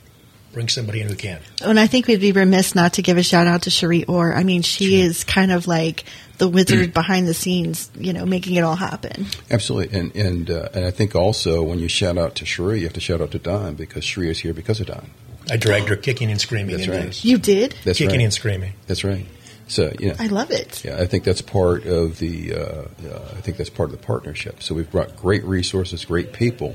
bring 0.52 0.68
somebody 0.68 1.00
in 1.00 1.08
who 1.08 1.14
can. 1.14 1.40
And 1.62 1.78
I 1.78 1.86
think 1.86 2.06
we'd 2.06 2.20
be 2.20 2.32
remiss 2.32 2.74
not 2.74 2.94
to 2.94 3.02
give 3.02 3.16
a 3.16 3.22
shout 3.22 3.46
out 3.46 3.62
to 3.62 3.70
Cherie 3.70 4.04
Orr. 4.04 4.34
I 4.34 4.44
mean, 4.44 4.62
she 4.62 5.00
is 5.00 5.24
kind 5.24 5.52
of 5.52 5.66
like 5.66 6.04
the 6.38 6.48
wizard 6.48 6.92
behind 6.94 7.28
the 7.28 7.34
scenes, 7.34 7.90
you 7.96 8.12
know, 8.12 8.24
making 8.26 8.56
it 8.56 8.62
all 8.62 8.76
happen. 8.76 9.26
Absolutely, 9.50 9.98
and 9.98 10.16
and 10.16 10.50
uh, 10.50 10.68
and 10.74 10.84
I 10.84 10.90
think 10.90 11.14
also 11.14 11.62
when 11.62 11.78
you 11.78 11.88
shout 11.88 12.18
out 12.18 12.36
to 12.36 12.44
Sheree, 12.44 12.78
you 12.78 12.84
have 12.84 12.94
to 12.94 13.00
shout 13.00 13.20
out 13.20 13.30
to 13.32 13.38
Don 13.38 13.74
because 13.74 14.04
Sheree 14.04 14.30
is 14.30 14.40
here 14.40 14.54
because 14.54 14.80
of 14.80 14.86
Don. 14.86 15.10
I 15.50 15.56
dragged 15.56 15.88
her 15.88 15.96
kicking 15.96 16.30
and 16.30 16.40
screaming. 16.40 16.76
That's 16.76 16.88
right. 16.88 17.06
this. 17.06 17.24
You 17.24 17.38
did? 17.38 17.74
That's 17.84 17.98
kicking 17.98 18.18
right. 18.18 18.24
and 18.24 18.32
screaming. 18.32 18.72
That's 18.86 19.04
right. 19.04 19.26
So 19.68 19.92
you 19.98 20.08
know, 20.08 20.16
I 20.18 20.26
love 20.26 20.50
it. 20.50 20.84
Yeah, 20.84 20.96
I 20.98 21.06
think 21.06 21.24
that's 21.24 21.42
part 21.42 21.86
of 21.86 22.18
the. 22.18 22.54
Uh, 22.54 22.58
uh, 22.58 23.34
I 23.36 23.40
think 23.40 23.56
that's 23.56 23.70
part 23.70 23.90
of 23.90 24.00
the 24.00 24.04
partnership. 24.04 24.62
So 24.62 24.74
we've 24.74 24.90
brought 24.90 25.16
great 25.16 25.44
resources, 25.44 26.04
great 26.04 26.32
people, 26.32 26.74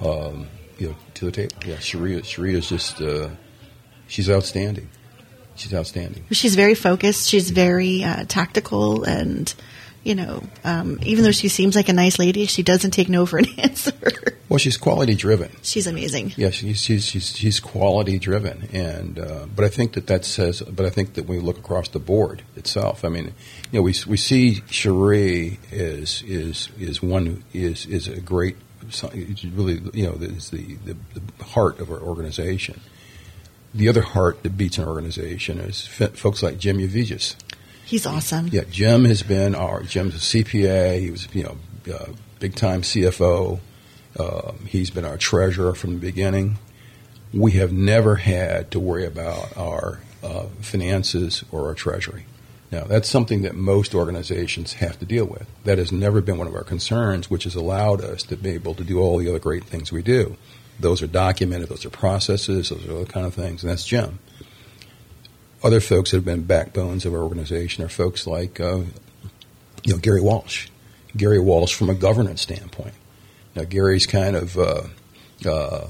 um, 0.00 0.48
you 0.78 0.88
know, 0.88 0.96
to 1.14 1.24
the 1.26 1.32
table. 1.32 1.56
Yeah, 1.66 1.78
Sharia. 1.78 2.22
Sharia 2.22 2.58
is 2.58 2.68
just. 2.68 3.00
Uh, 3.00 3.30
she's 4.08 4.30
outstanding. 4.30 4.88
She's 5.56 5.72
outstanding. 5.72 6.24
She's 6.32 6.56
very 6.56 6.74
focused. 6.74 7.28
She's 7.28 7.50
very 7.50 8.02
uh, 8.02 8.24
tactical, 8.26 9.04
and 9.04 9.52
you 10.02 10.14
know, 10.14 10.42
um, 10.64 10.98
even 11.02 11.24
though 11.24 11.32
she 11.32 11.48
seems 11.48 11.74
like 11.74 11.88
a 11.88 11.92
nice 11.92 12.18
lady, 12.18 12.46
she 12.46 12.62
doesn't 12.62 12.90
take 12.90 13.08
no 13.08 13.24
for 13.24 13.38
an 13.38 13.46
answer. 13.58 13.92
Well, 14.48 14.58
she's 14.58 14.76
quality 14.76 15.14
driven. 15.14 15.50
She's 15.62 15.86
amazing. 15.86 16.34
Yeah, 16.36 16.50
she's 16.50 16.80
she's 16.80 17.06
she's, 17.06 17.34
she's 17.34 17.60
quality 17.60 18.18
driven, 18.18 18.68
and 18.72 19.18
uh, 19.18 19.46
but 19.54 19.64
I 19.64 19.68
think 19.68 19.94
that 19.94 20.06
that 20.08 20.24
says. 20.24 20.60
But 20.60 20.86
I 20.86 20.90
think 20.90 21.14
that 21.14 21.26
when 21.26 21.38
we 21.38 21.42
look 21.42 21.58
across 21.58 21.88
the 21.88 21.98
board 21.98 22.42
itself, 22.54 23.04
I 23.04 23.08
mean, 23.08 23.32
you 23.72 23.78
know, 23.78 23.82
we 23.82 23.94
we 24.06 24.16
see 24.16 24.62
Cherie 24.68 25.58
is 25.72 26.22
is 26.26 26.68
is 26.78 27.02
one 27.02 27.26
who 27.26 27.38
is 27.52 27.86
is 27.86 28.06
a 28.06 28.20
great, 28.20 28.56
really, 29.54 29.80
you 29.92 30.06
know, 30.06 30.12
is 30.20 30.50
the, 30.50 30.74
the 30.84 30.96
the 31.38 31.44
heart 31.44 31.80
of 31.80 31.90
our 31.90 32.00
organization. 32.00 32.80
The 33.74 33.88
other 33.88 34.02
heart 34.02 34.42
that 34.44 34.56
beats 34.56 34.78
an 34.78 34.86
organization 34.86 35.58
is 35.58 35.88
f- 35.98 36.16
folks 36.16 36.42
like 36.42 36.58
Jim 36.58 36.78
Uvigis. 36.78 37.34
He's 37.84 38.06
awesome. 38.06 38.48
Yeah, 38.48 38.62
Jim 38.70 39.04
has 39.04 39.22
been 39.22 39.54
our 39.54 39.82
Jim's 39.82 40.14
a 40.14 40.18
CPA. 40.18 41.00
He 41.00 41.10
was 41.10 41.28
you 41.34 41.44
know 41.44 41.56
uh, 41.94 42.12
big 42.38 42.54
time 42.54 42.82
CFO. 42.82 43.58
Um, 44.18 44.66
he's 44.66 44.90
been 44.90 45.04
our 45.04 45.16
treasurer 45.16 45.74
from 45.74 45.94
the 45.94 46.00
beginning. 46.00 46.58
We 47.32 47.52
have 47.52 47.72
never 47.72 48.16
had 48.16 48.70
to 48.70 48.80
worry 48.80 49.06
about 49.06 49.56
our 49.56 50.00
uh, 50.22 50.46
finances 50.60 51.44
or 51.50 51.66
our 51.66 51.74
treasury. 51.74 52.26
Now, 52.70 52.84
that's 52.84 53.08
something 53.08 53.42
that 53.42 53.54
most 53.54 53.94
organizations 53.94 54.74
have 54.74 54.98
to 54.98 55.04
deal 55.04 55.26
with. 55.26 55.46
That 55.64 55.78
has 55.78 55.92
never 55.92 56.20
been 56.20 56.38
one 56.38 56.48
of 56.48 56.54
our 56.54 56.64
concerns, 56.64 57.30
which 57.30 57.44
has 57.44 57.54
allowed 57.54 58.00
us 58.00 58.22
to 58.24 58.36
be 58.36 58.50
able 58.50 58.74
to 58.74 58.84
do 58.84 58.98
all 59.00 59.18
the 59.18 59.28
other 59.28 59.38
great 59.38 59.64
things 59.64 59.92
we 59.92 60.02
do. 60.02 60.36
Those 60.80 61.02
are 61.02 61.06
documented, 61.06 61.68
those 61.68 61.84
are 61.84 61.90
processes, 61.90 62.70
those 62.70 62.86
are 62.86 62.92
other 62.92 63.04
kind 63.04 63.26
of 63.26 63.34
things, 63.34 63.62
and 63.62 63.70
that's 63.70 63.86
Jim. 63.86 64.18
Other 65.62 65.80
folks 65.80 66.10
that 66.10 66.18
have 66.18 66.24
been 66.24 66.42
backbones 66.42 67.06
of 67.06 67.14
our 67.14 67.20
organization 67.20 67.84
are 67.84 67.88
folks 67.88 68.26
like, 68.26 68.58
uh, 68.58 68.82
you 69.84 69.92
know, 69.92 69.98
Gary 69.98 70.20
Walsh. 70.20 70.68
Gary 71.16 71.38
Walsh 71.38 71.74
from 71.74 71.90
a 71.90 71.94
governance 71.94 72.42
standpoint. 72.42 72.94
Now 73.54 73.64
Gary's 73.64 74.06
kind 74.06 74.34
of, 74.34 74.58
uh, 74.58 74.82
uh, 75.46 75.88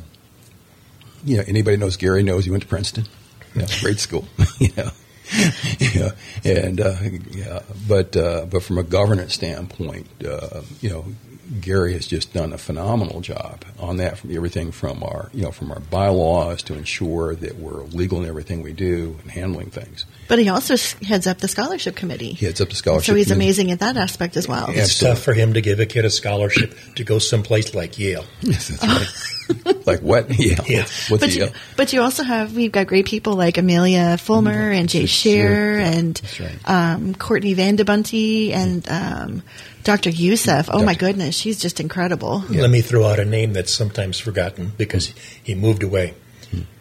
you 1.24 1.38
know, 1.38 1.44
anybody 1.46 1.76
knows 1.76 1.96
Gary 1.96 2.22
knows 2.22 2.44
he 2.44 2.50
went 2.50 2.62
to 2.62 2.68
Princeton. 2.68 3.06
Yeah, 3.54 3.66
great 3.80 4.00
school. 4.00 4.26
know, 4.76 4.90
yeah, 5.78 6.10
and 6.44 6.80
uh, 6.80 6.96
yeah, 7.30 7.60
but 7.88 8.16
uh, 8.16 8.44
but 8.46 8.62
from 8.62 8.78
a 8.78 8.82
governance 8.82 9.34
standpoint, 9.34 10.06
uh, 10.24 10.62
you 10.80 10.90
know, 10.90 11.04
Gary 11.60 11.92
has 11.94 12.06
just 12.06 12.32
done 12.32 12.52
a 12.52 12.58
phenomenal 12.58 13.20
job 13.20 13.64
on 13.78 13.96
that. 13.98 14.18
From 14.18 14.34
everything 14.34 14.72
from 14.72 15.02
our 15.02 15.30
you 15.34 15.42
know 15.42 15.50
from 15.50 15.70
our 15.70 15.80
bylaws 15.80 16.62
to 16.64 16.74
ensure 16.74 17.34
that 17.34 17.56
we're 17.58 17.82
legal 17.84 18.22
in 18.22 18.28
everything 18.28 18.62
we 18.62 18.72
do 18.72 19.16
and 19.22 19.30
handling 19.30 19.70
things. 19.70 20.04
But 20.28 20.38
he 20.38 20.48
also 20.48 20.76
heads 21.04 21.26
up 21.26 21.38
the 21.38 21.48
scholarship 21.48 21.96
committee. 21.96 22.32
He 22.32 22.46
heads 22.46 22.60
up 22.60 22.68
the 22.70 22.74
scholarship. 22.76 23.06
Committee. 23.06 23.24
So 23.24 23.28
he's 23.28 23.34
committee. 23.34 23.46
amazing 23.46 23.70
at 23.72 23.80
that 23.80 23.96
aspect 23.96 24.36
as 24.36 24.48
well. 24.48 24.68
It's 24.70 24.78
Absolutely. 24.80 25.14
tough 25.16 25.24
for 25.24 25.34
him 25.34 25.52
to 25.54 25.60
give 25.60 25.80
a 25.80 25.86
kid 25.86 26.04
a 26.04 26.10
scholarship 26.10 26.74
to 26.96 27.04
go 27.04 27.18
someplace 27.18 27.74
like 27.74 27.98
Yale. 27.98 28.24
Yes, 28.40 28.68
that's 28.68 28.86
right. 29.66 29.86
like 29.86 30.00
what? 30.00 30.30
Yeah. 30.38 30.56
Yeah. 30.66 30.78
What's 31.08 31.08
But 31.10 31.20
the, 31.20 31.30
you, 31.36 31.48
but 31.76 31.92
you 31.92 32.00
also 32.02 32.22
have 32.22 32.54
we've 32.56 32.72
got 32.72 32.86
great 32.86 33.06
people 33.06 33.34
like 33.34 33.58
Amelia 33.58 34.16
Fulmer 34.18 34.70
and 34.70 34.88
Jay 34.88 35.04
Shear 35.06 35.78
Yeah, 35.80 35.90
and 35.90 36.14
that's 36.16 36.40
right. 36.40 36.58
um, 36.68 37.14
Courtney 37.14 37.54
Vandebunty 37.54 38.52
and 38.52 38.88
um, 38.88 39.42
Dr. 39.84 40.10
Youssef. 40.10 40.68
Oh 40.72 40.84
my 40.84 40.94
goodness, 40.94 41.36
she's 41.36 41.60
just 41.60 41.78
incredible. 41.78 42.42
Let 42.48 42.70
me 42.70 42.80
throw 42.80 43.06
out 43.06 43.20
a 43.20 43.24
name 43.24 43.52
that's 43.52 43.72
sometimes 43.72 44.18
forgotten 44.18 44.72
because 44.76 45.14
he 45.42 45.54
moved 45.54 45.82
away. 45.82 46.14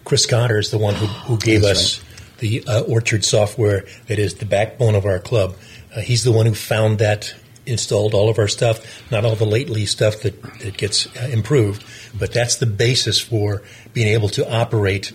Chris 0.06 0.26
Cotter 0.26 0.58
is 0.58 0.72
the 0.72 0.78
one 0.78 0.96
who, 0.96 1.06
who 1.06 1.38
gave 1.38 1.62
That's 1.62 2.00
us 2.00 2.04
the 2.40 2.64
uh, 2.66 2.82
Orchard 2.82 3.24
software 3.24 3.86
that 4.08 4.20
is 4.20 4.36
the 4.36 4.46
backbone 4.46 4.96
of 4.96 5.06
our 5.06 5.20
club. 5.20 5.56
Uh, 5.96 6.02
he's 6.02 6.24
the 6.24 6.32
one 6.32 6.46
who 6.46 6.54
found 6.54 7.00
that, 7.00 7.34
installed 7.66 8.14
all 8.14 8.30
of 8.30 8.38
our 8.38 8.50
stuff, 8.50 9.10
not 9.12 9.24
all 9.24 9.36
the 9.36 9.46
lately 9.46 9.86
stuff 9.86 10.22
that, 10.22 10.42
that 10.60 10.76
gets 10.76 11.08
uh, 11.16 11.30
improved, 11.32 11.86
but 12.18 12.34
that's 12.34 12.58
the 12.58 12.66
basis 12.66 13.20
for 13.20 13.62
being 13.94 14.10
able 14.10 14.28
to 14.30 14.50
operate 14.52 15.14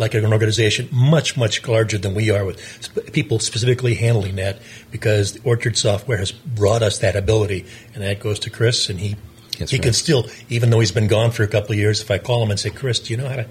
like 0.00 0.14
an 0.14 0.24
organization 0.32 0.88
much, 0.90 1.36
much 1.36 1.66
larger 1.68 1.98
than 1.98 2.14
we 2.14 2.30
are 2.30 2.44
with 2.44 2.58
sp- 2.82 3.12
people 3.12 3.38
specifically 3.38 3.94
handling 3.94 4.36
that 4.36 4.58
because 4.90 5.34
the 5.34 5.40
Orchard 5.44 5.76
software 5.76 6.18
has 6.18 6.32
brought 6.32 6.82
us 6.82 6.98
that 6.98 7.14
ability. 7.14 7.66
And 7.94 8.02
that 8.02 8.18
goes 8.18 8.38
to 8.40 8.50
Chris, 8.50 8.88
and 8.90 8.98
he 8.98 9.14
That's 9.58 9.70
he 9.70 9.76
right. 9.76 9.84
can 9.84 9.92
still, 9.92 10.26
even 10.48 10.70
though 10.70 10.80
he's 10.80 10.90
been 10.92 11.06
gone 11.06 11.30
for 11.30 11.42
a 11.44 11.48
couple 11.48 11.72
of 11.72 11.78
years, 11.78 12.00
if 12.02 12.10
I 12.10 12.18
call 12.18 12.42
him 12.42 12.50
and 12.50 12.58
say, 12.58 12.70
Chris, 12.70 12.98
do 12.98 13.12
you 13.14 13.18
know 13.18 13.28
how 13.28 13.36
to, 13.36 13.46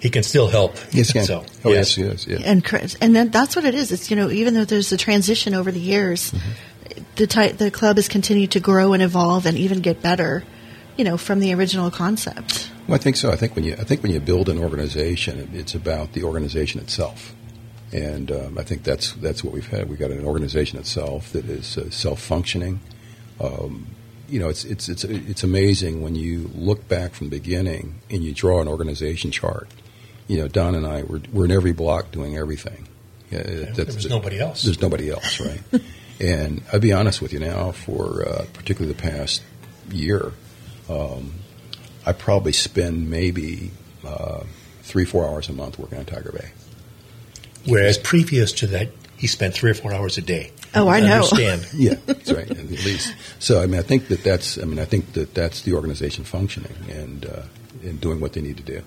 he 0.00 0.08
can 0.10 0.22
still 0.22 0.46
help. 0.48 0.76
Yes, 0.92 1.12
can. 1.12 1.24
So, 1.24 1.44
oh, 1.64 1.70
yes, 1.72 1.98
yes, 1.98 2.24
yeah. 2.26 2.38
And 2.44 2.64
Chris, 2.64 2.96
and 3.00 3.14
then 3.16 3.30
that's 3.30 3.56
what 3.56 3.64
it 3.64 3.74
is. 3.74 3.90
It's 3.90 4.08
you 4.10 4.16
know 4.16 4.30
even 4.30 4.54
though 4.54 4.64
there's 4.64 4.92
a 4.92 4.96
transition 4.96 5.54
over 5.54 5.72
the 5.72 5.80
years, 5.80 6.30
Mm-hmm. 6.30 7.02
the 7.16 7.26
ty- 7.26 7.52
the 7.52 7.70
club 7.72 7.96
has 7.96 8.06
continued 8.08 8.52
to 8.52 8.60
grow 8.60 8.92
and 8.92 9.02
evolve 9.02 9.44
and 9.44 9.58
even 9.58 9.80
get 9.80 10.00
better. 10.00 10.44
You 10.96 11.02
know 11.04 11.16
from 11.18 11.40
the 11.40 11.52
original 11.54 11.90
concept. 11.90 12.70
Well, 12.88 12.94
I 12.94 12.98
think 12.98 13.16
so. 13.16 13.30
I 13.30 13.36
think 13.36 13.54
when 13.54 13.64
you 13.66 13.74
I 13.74 13.84
think 13.84 14.02
when 14.02 14.10
you 14.10 14.18
build 14.18 14.48
an 14.48 14.58
organization, 14.58 15.50
it's 15.52 15.74
about 15.74 16.14
the 16.14 16.24
organization 16.24 16.80
itself, 16.80 17.34
and 17.92 18.32
um, 18.32 18.58
I 18.58 18.62
think 18.62 18.82
that's 18.82 19.12
that's 19.12 19.44
what 19.44 19.52
we've 19.52 19.68
had. 19.68 19.90
We've 19.90 19.98
got 19.98 20.10
an 20.10 20.24
organization 20.24 20.78
itself 20.78 21.30
that 21.32 21.44
is 21.44 21.76
uh, 21.76 21.90
self 21.90 22.18
functioning. 22.20 22.80
Um, 23.40 23.88
you 24.26 24.40
know, 24.40 24.48
it's 24.48 24.64
it's 24.64 24.88
it's 24.88 25.04
it's 25.04 25.42
amazing 25.42 26.02
when 26.02 26.14
you 26.14 26.50
look 26.54 26.88
back 26.88 27.12
from 27.12 27.28
the 27.28 27.38
beginning 27.38 28.00
and 28.08 28.24
you 28.24 28.32
draw 28.32 28.62
an 28.62 28.68
organization 28.68 29.30
chart. 29.32 29.68
You 30.26 30.38
know, 30.38 30.48
Don 30.48 30.74
and 30.74 30.86
I 30.86 31.02
we're 31.02 31.20
we're 31.30 31.44
in 31.44 31.52
every 31.52 31.72
block 31.72 32.10
doing 32.10 32.38
everything. 32.38 32.88
Yeah, 33.30 33.42
there 33.42 33.84
was 33.84 34.08
nobody 34.08 34.40
else. 34.40 34.62
There's 34.62 34.80
nobody 34.80 35.10
else, 35.10 35.40
right? 35.40 35.60
and 36.20 36.62
I'll 36.72 36.80
be 36.80 36.94
honest 36.94 37.20
with 37.20 37.34
you 37.34 37.38
now, 37.38 37.72
for 37.72 38.26
uh, 38.26 38.46
particularly 38.54 38.94
the 38.94 39.02
past 39.02 39.42
year, 39.90 40.32
um, 40.88 41.34
I 42.08 42.12
probably 42.12 42.52
spend 42.52 43.10
maybe 43.10 43.70
uh, 44.02 44.44
three, 44.80 45.04
four 45.04 45.26
hours 45.28 45.50
a 45.50 45.52
month 45.52 45.78
working 45.78 45.98
on 45.98 46.06
Tiger 46.06 46.32
Bay. 46.32 46.50
Whereas 47.66 47.98
previous 47.98 48.50
to 48.52 48.66
that, 48.68 48.88
he 49.18 49.26
spent 49.26 49.52
three 49.52 49.70
or 49.70 49.74
four 49.74 49.92
hours 49.92 50.16
a 50.16 50.22
day. 50.22 50.52
Oh, 50.74 50.88
I 50.88 51.00
know. 51.00 51.16
Understand? 51.16 51.68
Yeah, 51.74 51.96
that's 52.06 52.32
right. 52.32 52.50
At 52.50 52.66
least. 52.66 53.14
So, 53.40 53.62
I 53.62 53.66
mean, 53.66 53.78
I 53.78 53.82
think 53.82 54.08
that 54.08 54.24
that's. 54.24 54.58
I 54.58 54.64
mean, 54.64 54.78
I 54.78 54.86
think 54.86 55.12
that 55.14 55.34
that's 55.34 55.62
the 55.62 55.74
organization 55.74 56.24
functioning 56.24 56.74
and 56.90 57.26
uh, 57.26 57.42
and 57.82 58.00
doing 58.00 58.20
what 58.20 58.32
they 58.32 58.40
need 58.40 58.56
to 58.56 58.62
do. 58.62 58.82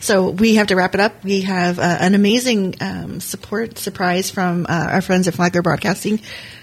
So 0.00 0.30
we 0.30 0.54
have 0.54 0.68
to 0.68 0.76
wrap 0.76 0.94
it 0.94 1.00
up. 1.00 1.22
We 1.22 1.42
have 1.42 1.78
uh, 1.78 1.82
an 2.00 2.14
amazing 2.14 2.76
um, 2.80 3.20
support 3.20 3.78
surprise 3.78 4.30
from 4.30 4.66
uh, 4.68 4.88
our 4.92 5.02
friends 5.02 5.28
at 5.28 5.34
Flagler 5.34 5.62
Broadcasting. 5.62 6.20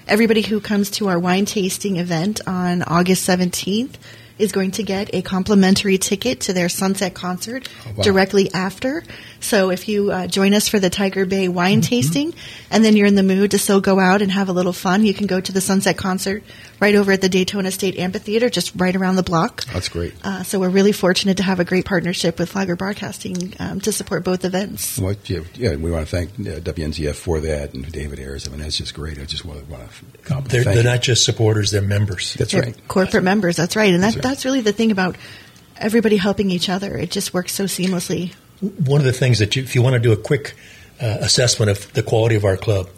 Everybody 0.07 0.41
who 0.41 0.61
comes 0.61 0.91
to 0.91 1.09
our 1.09 1.19
wine 1.19 1.45
tasting 1.45 1.97
event 1.97 2.41
on 2.47 2.81
August 2.83 3.27
17th 3.27 3.95
is 4.41 4.51
going 4.51 4.71
to 4.71 4.83
get 4.83 5.13
a 5.13 5.21
complimentary 5.21 5.97
ticket 5.97 6.41
to 6.41 6.53
their 6.53 6.69
sunset 6.69 7.13
concert 7.13 7.69
Oh, 7.85 7.91
wow. 7.97 8.03
directly 8.03 8.51
after. 8.53 9.03
So 9.41 9.71
if 9.71 9.87
you 9.87 10.11
uh, 10.11 10.27
join 10.27 10.53
us 10.53 10.69
for 10.69 10.79
the 10.79 10.89
Tiger 10.89 11.25
Bay 11.25 11.47
wine 11.47 11.81
tasting 11.81 12.33
and 12.69 12.85
then 12.85 12.95
you're 12.95 13.07
in 13.07 13.15
the 13.15 13.23
mood 13.23 13.51
to 13.51 13.57
still 13.57 13.81
go 13.81 13.99
out 13.99 14.21
and 14.21 14.31
have 14.31 14.49
a 14.49 14.53
little 14.53 14.73
fun, 14.73 15.05
you 15.05 15.13
can 15.13 15.27
go 15.27 15.41
to 15.41 15.51
the 15.51 15.61
sunset 15.61 15.97
concert 15.97 16.43
right 16.79 16.95
over 16.95 17.11
at 17.11 17.21
the 17.21 17.29
Daytona 17.29 17.71
State 17.71 17.97
Amphitheater, 17.97 18.49
just 18.49 18.71
right 18.75 18.95
around 18.95 19.15
the 19.15 19.23
block. 19.23 19.65
That's 19.65 19.89
great. 19.89 20.13
Uh, 20.23 20.43
so 20.43 20.59
we're 20.59 20.69
really 20.69 20.91
fortunate 20.91 21.37
to 21.37 21.43
have 21.43 21.59
a 21.59 21.65
great 21.65 21.85
partnership 21.85 22.39
with 22.39 22.49
Flagler 22.49 22.75
Broadcasting 22.75 23.53
um, 23.59 23.81
to 23.81 23.91
support 23.91 24.23
both 24.23 24.45
events. 24.45 24.97
What, 24.97 25.29
yeah, 25.29 25.41
yeah, 25.55 25.75
we 25.75 25.91
want 25.91 26.07
to 26.07 26.11
thank 26.15 26.31
uh, 26.31 26.59
WNZF 26.61 27.15
for 27.15 27.39
that 27.41 27.73
and 27.73 27.91
David 27.91 28.19
Ayres. 28.19 28.47
I 28.47 28.51
mean, 28.51 28.59
that's 28.59 28.77
just 28.77 28.93
great. 28.93 29.19
I 29.19 29.25
just 29.25 29.43
want 29.43 29.59
to, 29.59 29.65
want 29.71 29.83
to 29.83 30.05
compliment. 30.23 30.49
They're, 30.49 30.63
thank 30.63 30.75
they're 30.75 30.83
you. 30.83 30.89
not 30.89 31.01
just 31.01 31.25
supporters; 31.25 31.71
they're 31.71 31.81
members. 31.81 32.35
That's 32.35 32.51
They're 32.51 32.63
right. 32.63 32.87
Corporate 32.87 33.23
members, 33.23 33.55
that's 33.55 33.75
right. 33.75 33.93
And 33.93 34.03
that, 34.03 34.13
That's 34.13 34.15
right. 34.17 34.23
that's 34.23 34.45
really 34.45 34.61
the 34.61 34.73
thing 34.73 34.91
about 34.91 35.15
everybody 35.77 36.17
helping 36.17 36.51
each 36.51 36.69
other. 36.69 36.95
It 36.95 37.11
just 37.11 37.33
works 37.33 37.53
so 37.53 37.65
seamlessly. 37.65 38.33
One 38.61 39.01
of 39.01 39.05
the 39.05 39.13
things 39.13 39.39
that 39.39 39.55
you, 39.55 39.63
if 39.63 39.75
you 39.75 39.81
want 39.81 39.93
to 39.93 39.99
do 39.99 40.11
a 40.11 40.17
quick 40.17 40.55
uh, 41.01 41.17
assessment 41.21 41.71
of 41.71 41.91
the 41.93 42.03
quality 42.03 42.35
of 42.35 42.45
our 42.45 42.57
club, 42.57 42.89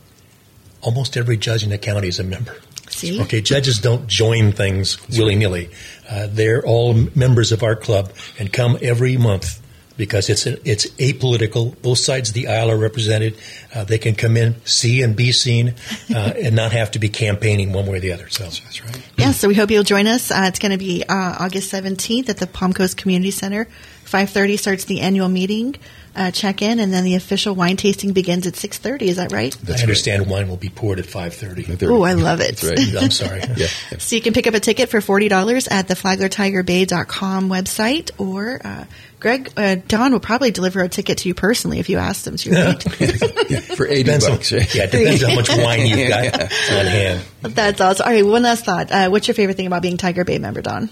almost 0.82 1.16
every 1.16 1.38
judge 1.38 1.64
in 1.64 1.70
the 1.70 1.78
county 1.78 2.10
is 2.10 2.20
a 2.20 2.24
member. 2.24 2.58
See? 2.90 3.22
Okay, 3.22 3.42
judges 3.42 3.80
don't 3.80 4.08
join 4.08 4.52
things 4.52 4.98
willy 5.10 5.36
nilly. 5.36 5.70
Uh, 6.10 6.28
they're 6.30 6.64
all 6.64 6.94
members 7.16 7.52
of 7.52 7.64
our 7.64 7.76
club 7.76 8.12
and 8.38 8.52
come 8.52 8.78
every 8.82 9.18
month 9.18 9.63
because 9.98 10.30
it's 10.30 10.46
a, 10.46 10.58
it's 10.70 10.88
apolitical. 10.92 11.80
Both 11.82 12.00
sides 12.00 12.30
of 12.30 12.36
the 12.36 12.48
aisle 12.48 12.72
are 12.72 12.78
represented. 12.78 13.36
Uh, 13.74 13.84
they 13.84 13.98
can 13.98 14.16
come 14.16 14.38
in, 14.38 14.56
see 14.66 15.02
and 15.02 15.16
be 15.16 15.32
seen, 15.32 15.76
uh, 16.14 16.34
and 16.38 16.56
not 16.56 16.72
have 16.72 16.92
to 16.92 17.00
be 17.00 17.10
campaigning 17.10 17.74
one 17.74 17.86
way 17.86 17.98
or 17.98 18.00
the 18.00 18.12
other. 18.12 18.30
So 18.30 18.44
That's 18.44 18.84
right. 18.84 19.02
Yeah, 19.18 19.32
so 19.32 19.48
we 19.48 19.56
hope 19.56 19.72
you'll 19.72 19.84
join 19.84 20.08
us. 20.08 20.32
Uh, 20.32 20.46
it's 20.46 20.60
going 20.60 20.72
to 20.72 20.78
be 20.78 21.04
uh, 21.08 21.38
August 21.40 21.72
17th 21.72 22.30
at 22.30 22.38
the 22.38 22.48
Palm 22.48 22.74
Coast 22.74 22.98
Community 22.98 23.32
Center. 23.32 23.68
5.30 24.06 24.60
starts 24.60 24.86
the 24.86 25.02
annual 25.02 25.30
meeting, 25.30 25.76
uh, 26.16 26.32
check 26.32 26.62
in, 26.62 26.80
and 26.80 26.94
then 26.94 27.04
the 27.04 27.16
official 27.16 27.56
wine 27.56 27.78
tasting 27.78 28.14
begins 28.14 28.46
at 28.46 28.54
6.30. 28.54 29.02
Is 29.04 29.16
that 29.18 29.32
right? 29.32 29.56
That's 29.64 29.82
I 29.82 29.84
understand 29.84 30.30
wine 30.30 30.48
will 30.48 30.58
be 30.58 30.70
poured 30.70 31.00
at 31.00 31.06
five 31.06 31.34
thirty. 31.34 31.66
Oh, 31.86 32.04
I 32.04 32.14
love 32.14 32.40
it. 32.40 32.58
That's 32.58 32.64
right. 32.64 33.04
I'm 33.04 33.12
sorry. 33.12 33.40
yeah. 33.56 33.68
yeah. 33.92 33.98
So 33.98 34.16
you 34.16 34.22
can 34.22 34.34
pick 34.34 34.46
up 34.46 34.54
a 34.54 34.60
ticket 34.60 34.90
for 34.90 35.00
$40 35.00 35.68
at 35.72 35.88
the 35.88 35.96
flaglertigerbay.com 35.96 37.50
website, 37.50 38.12
or 38.20 38.62
uh, 38.64 38.86
Greg, 39.20 39.52
uh, 39.58 39.78
Don 39.88 40.12
will 40.12 40.20
probably 40.20 40.52
deliver 40.52 40.82
a 40.82 40.90
ticket 40.90 41.20
to 41.20 41.30
you 41.30 41.34
personally 41.34 41.80
if 41.80 41.90
you 41.90 41.98
ask 41.98 42.28
him 42.28 42.38
to. 42.38 42.52
Right? 42.52 43.00
yeah. 43.50 43.60
For 43.62 43.88
80 43.88 44.04
Depends 44.04 44.26
on, 44.26 44.32
bucks. 44.32 44.52
right? 44.52 44.76
yeah, 44.76 44.84
it 44.84 44.92
depends 44.92 45.24
on 45.24 45.30
how 45.30 45.36
much 45.38 45.50
wine 45.58 45.88
you've 45.88 46.10
got 46.10 46.42
on 46.44 46.86
hand. 46.86 47.26
That's 47.42 47.82
awesome. 47.82 48.06
All 48.06 48.14
right, 48.14 48.26
one 48.26 48.44
last 48.44 48.66
thought. 48.66 48.92
Uh, 48.92 49.10
what's 49.10 49.28
your 49.28 49.36
favorite 49.36 49.58
thing 49.58 49.68
about 49.68 49.82
being 49.82 49.98
Tiger 49.98 50.26
Bay 50.26 50.38
member, 50.38 50.62
Don? 50.62 50.90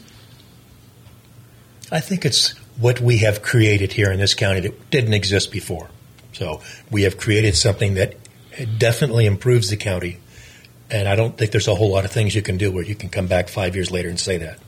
I 1.91 1.99
think 1.99 2.25
it's 2.25 2.55
what 2.77 2.99
we 2.99 3.19
have 3.19 3.41
created 3.41 3.93
here 3.93 4.11
in 4.11 4.19
this 4.19 4.33
county 4.33 4.61
that 4.61 4.89
didn't 4.89 5.13
exist 5.13 5.51
before. 5.51 5.89
So 6.33 6.61
we 6.89 7.03
have 7.03 7.17
created 7.17 7.55
something 7.55 7.95
that 7.95 8.15
definitely 8.77 9.25
improves 9.25 9.69
the 9.69 9.77
county. 9.77 10.19
And 10.89 11.07
I 11.07 11.15
don't 11.15 11.37
think 11.37 11.51
there's 11.51 11.67
a 11.67 11.75
whole 11.75 11.91
lot 11.91 12.05
of 12.05 12.11
things 12.11 12.35
you 12.35 12.41
can 12.41 12.57
do 12.57 12.71
where 12.71 12.83
you 12.83 12.95
can 12.95 13.09
come 13.09 13.27
back 13.27 13.49
five 13.49 13.75
years 13.75 13.91
later 13.91 14.09
and 14.09 14.19
say 14.19 14.37
that. 14.39 14.59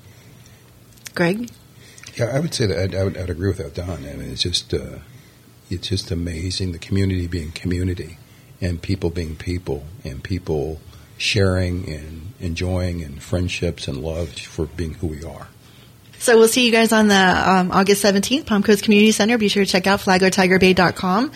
Greg? 1.16 1.50
Yeah, 2.16 2.26
I 2.26 2.40
would 2.40 2.54
say 2.54 2.68
that 2.68 2.78
I'd, 2.78 2.96
I 2.96 3.04
would, 3.04 3.18
I'd 3.18 3.30
agree 3.30 3.50
with 3.50 3.58
that, 3.58 3.74
Don. 3.74 3.90
I 3.90 4.14
mean, 4.14 4.32
it's 4.32 4.44
just 4.44 4.74
uh, 4.74 5.00
it's 5.70 5.88
just 5.88 6.12
amazing 6.12 6.72
the 6.72 6.80
community 6.80 7.28
being 7.28 7.52
community, 7.52 8.18
and 8.62 8.82
people 8.82 9.10
being 9.10 9.36
people, 9.36 9.84
and 10.04 10.24
people 10.24 10.80
sharing 11.18 11.90
and 11.90 12.34
enjoying, 12.40 13.02
and 13.02 13.22
friendships 13.22 13.88
and 13.88 13.98
love 13.98 14.30
for 14.30 14.68
being 14.68 14.94
who 14.96 15.08
we 15.08 15.24
are. 15.24 15.48
So 16.24 16.38
we'll 16.38 16.48
see 16.48 16.66
you 16.66 16.72
guys 16.72 16.94
on 16.94 17.10
the 17.10 17.16
um, 17.16 17.70
August 17.74 18.02
17th, 18.02 18.46
Palm 18.46 18.64
Coast 18.64 18.82
Community 18.82 19.12
Center. 19.12 19.38
Be 19.38 19.50
sure 19.50 19.66
to 19.66 19.70
check 19.70 19.88
out 19.88 20.00
flaglertigerbay.com. 20.00 21.34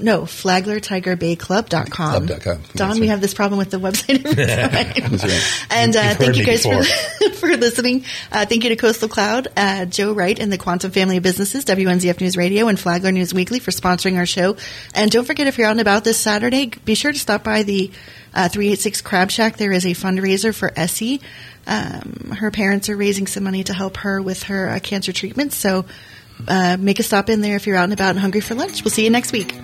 No, 0.00 0.22
flaglertigerbayclub.com. 0.22 1.86
Club.com. 1.86 2.62
Don, 2.74 2.88
That's 2.88 2.98
we 2.98 3.06
have 3.06 3.20
this 3.20 3.34
problem 3.34 3.58
with 3.58 3.70
the 3.70 3.76
website 3.76 4.26
every 4.26 4.46
time. 5.00 5.10
That's 5.12 5.24
right. 5.24 5.66
And 5.70 5.94
uh, 5.94 6.14
thank 6.16 6.36
you 6.38 6.44
guys 6.44 6.64
for, 6.64 6.82
for 7.34 7.56
listening. 7.56 8.04
Uh, 8.32 8.44
thank 8.46 8.64
you 8.64 8.70
to 8.70 8.76
Coastal 8.76 9.08
Cloud, 9.08 9.46
uh, 9.56 9.84
Joe 9.84 10.12
Wright, 10.12 10.36
and 10.40 10.52
the 10.52 10.58
Quantum 10.58 10.90
Family 10.90 11.18
of 11.18 11.22
Businesses, 11.22 11.64
WNZF 11.64 12.20
News 12.20 12.36
Radio, 12.36 12.66
and 12.66 12.80
Flagler 12.80 13.12
News 13.12 13.32
Weekly 13.32 13.60
for 13.60 13.70
sponsoring 13.70 14.18
our 14.18 14.26
show. 14.26 14.56
And 14.92 15.08
don't 15.08 15.24
forget, 15.24 15.46
if 15.46 15.56
you're 15.56 15.68
out 15.68 15.70
and 15.70 15.80
about 15.80 16.02
this 16.02 16.18
Saturday, 16.18 16.72
be 16.84 16.96
sure 16.96 17.12
to 17.12 17.18
stop 17.18 17.44
by 17.44 17.62
the 17.62 17.92
uh, 18.34 18.48
386 18.48 19.02
Crab 19.02 19.30
Shack. 19.30 19.56
There 19.56 19.70
is 19.70 19.86
a 19.86 19.90
fundraiser 19.90 20.52
for 20.52 20.72
Essie. 20.74 21.20
Um, 21.66 22.30
her 22.36 22.50
parents 22.50 22.88
are 22.88 22.96
raising 22.96 23.26
some 23.26 23.44
money 23.44 23.64
to 23.64 23.74
help 23.74 23.98
her 23.98 24.22
with 24.22 24.44
her 24.44 24.68
uh, 24.68 24.78
cancer 24.78 25.12
treatment. 25.12 25.52
So 25.52 25.84
uh, 26.46 26.76
make 26.78 27.00
a 27.00 27.02
stop 27.02 27.28
in 27.28 27.40
there 27.40 27.56
if 27.56 27.66
you're 27.66 27.76
out 27.76 27.84
and 27.84 27.92
about 27.92 28.10
and 28.10 28.18
hungry 28.18 28.40
for 28.40 28.54
lunch. 28.54 28.84
We'll 28.84 28.90
see 28.90 29.04
you 29.04 29.10
next 29.10 29.32
week. 29.32 29.54